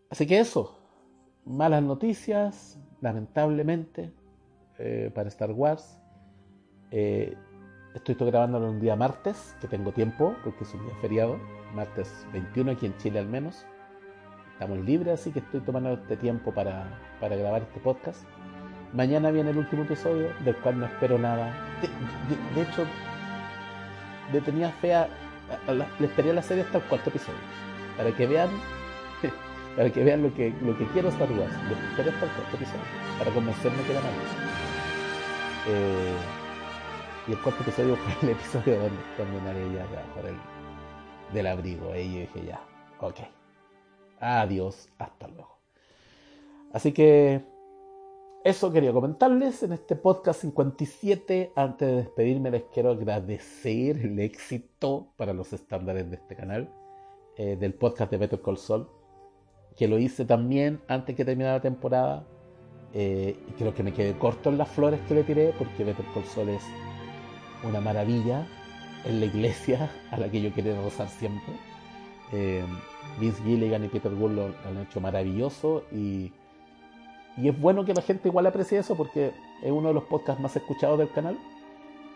Así 0.09 0.25
que 0.25 0.39
eso, 0.39 0.79
malas 1.45 1.83
noticias, 1.83 2.79
lamentablemente, 3.01 4.13
eh, 4.77 5.11
para 5.13 5.27
Star 5.27 5.51
Wars. 5.51 5.99
Eh, 6.91 7.35
estoy 7.93 8.15
grabándolo 8.15 8.69
un 8.69 8.79
día 8.79 8.95
martes, 8.95 9.57
que 9.59 9.67
tengo 9.67 9.91
tiempo, 9.91 10.33
porque 10.45 10.63
es 10.63 10.73
un 10.73 10.85
día 10.85 10.95
feriado, 11.01 11.37
martes 11.75 12.25
21 12.31 12.71
aquí 12.71 12.85
en 12.85 12.97
Chile 12.97 13.19
al 13.19 13.27
menos. 13.27 13.65
Estamos 14.53 14.79
libres, 14.85 15.19
así 15.19 15.31
que 15.31 15.39
estoy 15.39 15.59
tomando 15.59 15.91
este 15.91 16.15
tiempo 16.15 16.53
para, 16.53 16.97
para 17.19 17.35
grabar 17.35 17.63
este 17.63 17.81
podcast. 17.81 18.23
Mañana 18.93 19.29
viene 19.29 19.51
el 19.51 19.57
último 19.57 19.83
episodio, 19.83 20.31
del 20.43 20.55
cual 20.57 20.79
no 20.79 20.85
espero 20.87 21.19
nada. 21.19 21.53
De, 22.55 22.61
hecho, 22.61 22.85
le 24.33 24.41
tenía 24.41 24.71
fe 24.71 24.95
a, 24.95 25.07
le 25.99 26.05
esperé 26.07 26.31
a 26.31 26.33
la 26.33 26.41
serie 26.41 26.63
hasta 26.63 26.79
el 26.79 26.83
cuarto 26.85 27.09
episodio. 27.11 27.37
Para 27.97 28.11
que 28.11 28.25
vean, 28.25 28.49
para 29.75 29.91
que 29.91 30.03
vean 30.03 30.23
lo 30.23 30.33
que, 30.33 30.53
lo 30.61 30.75
que 30.75 30.85
quiero 30.87 31.09
Star 31.09 31.31
Wars. 31.31 31.53
Le 31.67 31.73
esperé 31.89 32.09
hasta 32.09 32.25
el 32.25 32.31
cuarto 32.31 32.55
episodio. 32.55 32.81
Para 33.19 33.31
convencerme 33.31 33.83
que 33.83 33.91
era 33.91 34.01
malo. 34.01 34.17
Eh, 35.67 36.15
y 37.27 37.31
el 37.33 37.41
cuarto 37.41 37.61
episodio 37.61 37.95
fue 37.97 38.13
el 38.23 38.35
episodio 38.35 38.79
donde, 38.79 39.01
cuando 39.15 39.51
ella 39.51 39.85
debajo 39.85 40.23
del, 40.23 40.37
del 41.31 41.47
abrigo. 41.47 41.95
Y 41.95 42.13
yo 42.13 42.19
dije 42.21 42.45
ya, 42.47 42.59
ok. 42.99 43.19
Adiós, 44.19 44.89
hasta 44.97 45.27
luego. 45.27 45.59
Así 46.73 46.91
que 46.91 47.58
eso 48.43 48.71
quería 48.71 48.93
comentarles 48.93 49.63
en 49.63 49.73
este 49.73 49.95
podcast 49.97 50.41
57. 50.41 51.51
Antes 51.55 51.87
de 51.87 51.95
despedirme 51.95 52.51
les 52.51 52.63
quiero 52.73 52.91
agradecer 52.91 53.97
el 53.97 54.17
éxito 54.19 55.11
para 55.17 55.33
los 55.33 55.51
estándares 55.51 56.09
de 56.09 56.15
este 56.15 56.35
canal, 56.35 56.73
eh, 57.37 57.57
del 57.59 57.73
podcast 57.73 58.11
de 58.11 58.17
Better 58.17 58.41
Call 58.41 58.57
Saul, 58.57 58.87
que 59.75 59.89
lo 59.89 59.99
hice 59.99 60.23
también 60.23 60.79
antes 60.87 61.15
que 61.15 61.25
terminara 61.25 61.55
la 61.55 61.61
temporada. 61.61 62.25
Eh, 62.93 63.37
y 63.47 63.51
creo 63.51 63.73
que 63.73 63.83
me 63.83 63.93
quedé 63.93 64.17
corto 64.17 64.49
en 64.49 64.57
las 64.57 64.69
flores 64.69 65.01
que 65.07 65.15
le 65.15 65.23
tiré, 65.23 65.53
porque 65.57 65.83
Better 65.83 66.05
Call 66.13 66.23
Saul 66.23 66.49
es 66.49 66.63
una 67.67 67.81
maravilla 67.81 68.47
en 69.03 69.19
la 69.19 69.25
iglesia 69.25 69.91
a 70.11 70.17
la 70.17 70.31
que 70.31 70.41
yo 70.41 70.53
quería 70.53 70.81
rozar 70.81 71.09
siempre. 71.09 71.53
Eh, 72.31 72.63
Vince 73.19 73.43
Gilligan 73.43 73.83
y 73.83 73.89
Peter 73.89 74.13
Gould 74.13 74.35
lo 74.35 74.45
han 74.65 74.77
hecho 74.77 75.01
maravilloso 75.01 75.83
y 75.91 76.31
y 77.41 77.47
es 77.47 77.59
bueno 77.59 77.85
que 77.85 77.93
la 77.93 78.01
gente 78.01 78.27
igual 78.27 78.47
aprecie 78.47 78.79
eso 78.79 78.95
porque 78.95 79.31
es 79.61 79.71
uno 79.71 79.89
de 79.89 79.93
los 79.93 80.03
podcasts 80.03 80.41
más 80.41 80.55
escuchados 80.55 80.99
del 80.99 81.09
canal. 81.11 81.37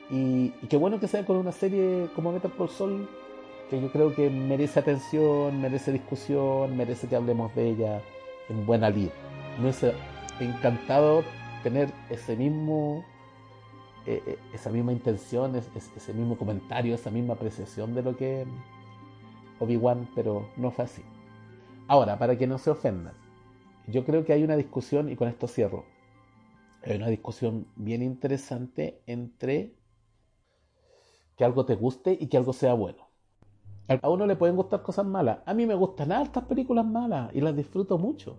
Y, 0.10 0.50
qué 0.70 0.76
bueno 0.76 1.00
que 1.00 1.08
sea 1.08 1.26
con 1.26 1.38
una 1.38 1.52
serie 1.52 2.10
como 2.16 2.32
Metal 2.32 2.52
por 2.52 2.70
Sol, 2.70 3.10
que 3.70 3.82
yo 3.82 3.92
creo 3.92 4.14
que 4.14 4.30
merece 4.30 4.80
atención, 4.80 5.62
merece 5.62 5.94
discusión, 5.94 6.76
merece 6.76 7.08
que 7.08 7.16
hablemos 7.16 7.56
de 7.56 7.70
ella 7.70 8.02
en 8.50 8.66
buena 8.66 8.90
lid. 8.90 9.10
Me 9.58 9.64
hubiese 9.64 9.94
encantado 10.42 11.24
tener 11.64 11.90
ese 12.10 12.36
mismo, 12.36 13.06
eh, 14.06 14.22
eh, 14.26 14.38
esa 14.54 14.70
misma 14.72 14.92
intención, 14.92 15.56
ese 15.56 16.14
mismo 16.14 16.38
comentario, 16.38 16.96
esa 16.96 17.10
misma 17.10 17.36
apreciación 17.36 17.96
de 17.96 18.04
lo 18.04 18.18
que 18.18 18.46
Obi-Wan, 19.60 20.10
pero 20.16 20.50
no 20.58 20.70
fue 20.72 20.84
así. 20.84 21.02
Ahora, 21.88 22.20
para 22.20 22.38
que 22.38 22.46
no 22.46 22.58
se 22.58 22.72
ofendan, 22.72 23.23
yo 23.88 24.06
creo 24.06 24.24
que 24.26 24.34
hay 24.34 24.44
una 24.44 24.56
discusión, 24.56 25.10
y 25.10 25.16
con 25.16 25.28
esto 25.28 25.48
cierro, 25.48 25.86
hay 26.84 26.98
una 26.98 27.08
discusión 27.08 27.68
bien 27.76 28.02
interesante 28.02 29.02
entre 29.08 29.76
que 31.38 31.46
algo 31.46 31.66
te 31.66 31.76
guste 31.76 32.18
y 32.20 32.28
que 32.28 32.38
algo 32.38 32.54
sea 32.54 32.74
bueno. 32.74 33.08
A 34.02 34.10
uno 34.10 34.26
le 34.26 34.36
pueden 34.36 34.56
gustar 34.56 34.82
cosas 34.82 35.06
malas. 35.06 35.40
A 35.46 35.54
mí 35.54 35.66
me 35.66 35.76
gustan 35.76 36.12
estas 36.12 36.46
películas 36.46 36.86
malas 36.86 37.32
y 37.34 37.42
las 37.42 37.56
disfruto 37.56 37.98
mucho. 37.98 38.38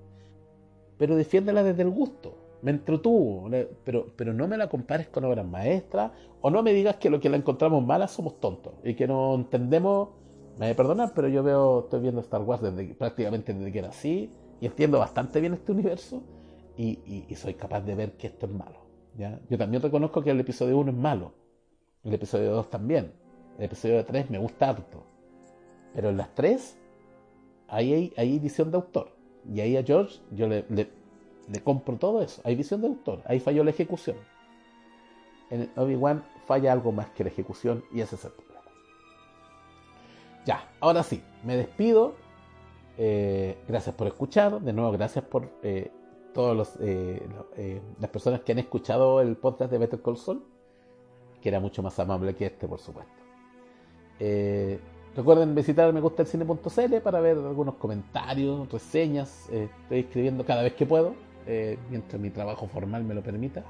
Pero 0.96 1.16
defiéndelas 1.16 1.64
desde 1.64 1.82
el 1.82 1.90
gusto. 1.90 2.38
Me 2.62 2.70
entretuvo. 2.70 3.50
Pero, 3.84 4.06
pero 4.16 4.32
no 4.32 4.48
me 4.48 4.56
la 4.56 4.68
compares 4.68 5.08
con 5.08 5.24
obras 5.24 5.46
maestras. 5.46 6.12
O 6.40 6.50
no 6.50 6.62
me 6.62 6.72
digas 6.72 6.96
que 6.96 7.10
lo 7.10 7.20
que 7.20 7.28
la 7.28 7.36
encontramos 7.36 7.84
mala 7.84 8.08
somos 8.08 8.40
tontos. 8.40 8.72
Y 8.84 8.94
que 8.94 9.06
no 9.06 9.34
entendemos. 9.34 10.10
Me 10.58 10.66
voy 10.66 10.72
a 10.72 10.76
perdonar, 10.76 11.12
pero 11.14 11.28
yo 11.28 11.42
veo, 11.42 11.80
estoy 11.80 12.00
viendo 12.00 12.20
Star 12.20 12.40
Wars 12.42 12.62
desde, 12.62 12.94
prácticamente 12.94 13.52
desde 13.52 13.72
que 13.72 13.78
era 13.80 13.88
así 13.88 14.30
entiendo 14.66 14.98
bastante 14.98 15.40
bien 15.40 15.54
este 15.54 15.72
universo 15.72 16.22
y, 16.76 17.24
soy 17.36 17.54
capaz 17.54 17.80
de 17.82 17.94
ver 17.94 18.12
que 18.12 18.28
esto 18.28 18.46
es 18.46 18.52
malo. 18.52 18.78
¿ya? 19.16 19.40
Yo 19.48 19.58
también 19.58 19.82
reconozco 19.82 20.22
que 20.22 20.30
el 20.30 20.40
episodio 20.40 20.78
1 20.78 20.90
es 20.90 20.96
malo, 20.96 21.32
el 22.02 22.14
episodio 22.14 22.52
2 22.52 22.70
también, 22.70 23.12
el 23.58 23.64
episodio 23.64 24.04
3 24.04 24.30
me 24.30 24.38
gusta 24.38 24.70
harto, 24.70 25.04
pero 25.94 26.10
en 26.10 26.16
las 26.16 26.34
3 26.34 26.78
ahí 27.68 28.12
hay, 28.16 28.36
edición 28.36 28.70
de 28.70 28.76
autor 28.76 29.10
y 29.52 29.60
ahí 29.60 29.76
a 29.76 29.82
George 29.82 30.20
yo 30.30 30.48
le, 30.48 30.64
le, 30.68 31.60
compro 31.62 31.96
todo 31.96 32.22
eso, 32.22 32.40
hay 32.44 32.56
visión 32.56 32.80
de 32.80 32.88
autor, 32.88 33.22
ahí 33.26 33.40
falló 33.40 33.64
la 33.64 33.70
ejecución. 33.70 34.16
En 35.50 35.70
Obi-Wan 35.76 36.24
falla 36.46 36.72
algo 36.72 36.90
más 36.90 37.10
que 37.10 37.22
la 37.22 37.30
ejecución 37.30 37.84
y 37.92 38.00
ese 38.00 38.16
es 38.16 38.24
el 38.24 38.32
problema. 38.32 38.62
Ya, 40.46 40.68
ahora 40.80 41.02
sí, 41.02 41.22
me 41.44 41.56
despido 41.56 42.16
eh, 42.98 43.58
gracias 43.66 43.94
por 43.94 44.06
escuchar. 44.06 44.60
De 44.60 44.72
nuevo, 44.72 44.92
gracias 44.92 45.24
por 45.24 45.48
eh, 45.62 45.90
todas 46.32 46.76
eh, 46.80 47.80
las 48.00 48.10
personas 48.10 48.40
que 48.40 48.52
han 48.52 48.58
escuchado 48.58 49.20
el 49.20 49.36
podcast 49.36 49.70
de 49.70 49.78
Better 49.78 50.00
Call 50.00 50.16
Saul, 50.16 50.44
que 51.40 51.48
era 51.48 51.60
mucho 51.60 51.82
más 51.82 51.98
amable 51.98 52.34
que 52.34 52.46
este, 52.46 52.66
por 52.66 52.78
supuesto. 52.78 53.12
recuerden 55.16 55.54
visitar 55.54 55.92
megustelcine.cl 55.92 56.96
para 57.02 57.20
ver 57.20 57.36
algunos 57.38 57.74
comentarios, 57.76 58.70
reseñas. 58.70 59.48
estoy 59.50 60.00
escribiendo 60.00 60.44
cada 60.44 60.62
vez 60.62 60.74
que 60.74 60.86
puedo, 60.86 61.14
mientras 61.90 62.20
mi 62.20 62.30
trabajo 62.30 62.66
formal 62.66 63.04
me 63.04 63.14
lo 63.14 63.22
permita. 63.22 63.64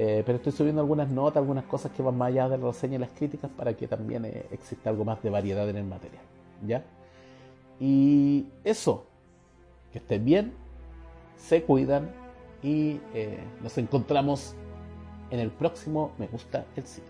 Eh, 0.00 0.22
pero 0.24 0.36
estoy 0.36 0.52
subiendo 0.52 0.80
algunas 0.80 1.10
notas, 1.10 1.38
algunas 1.38 1.64
cosas 1.64 1.90
que 1.90 2.04
van 2.04 2.16
más 2.16 2.28
allá 2.28 2.48
de 2.48 2.56
la 2.56 2.68
reseña 2.68 2.94
y 2.94 2.98
las 2.98 3.10
críticas 3.10 3.50
para 3.50 3.76
que 3.76 3.88
también 3.88 4.24
eh, 4.26 4.46
exista 4.52 4.90
algo 4.90 5.04
más 5.04 5.20
de 5.24 5.28
variedad 5.28 5.68
en 5.68 5.76
el 5.76 5.86
material. 5.86 6.22
¿Ya? 6.64 6.84
Y 7.80 8.46
eso, 8.64 9.06
que 9.92 9.98
estén 9.98 10.24
bien, 10.24 10.52
se 11.36 11.62
cuidan 11.62 12.10
y 12.62 13.00
eh, 13.14 13.38
nos 13.62 13.78
encontramos 13.78 14.54
en 15.30 15.40
el 15.40 15.50
próximo 15.50 16.12
Me 16.18 16.26
Gusta 16.26 16.66
el 16.76 16.84
Cine. 16.84 17.07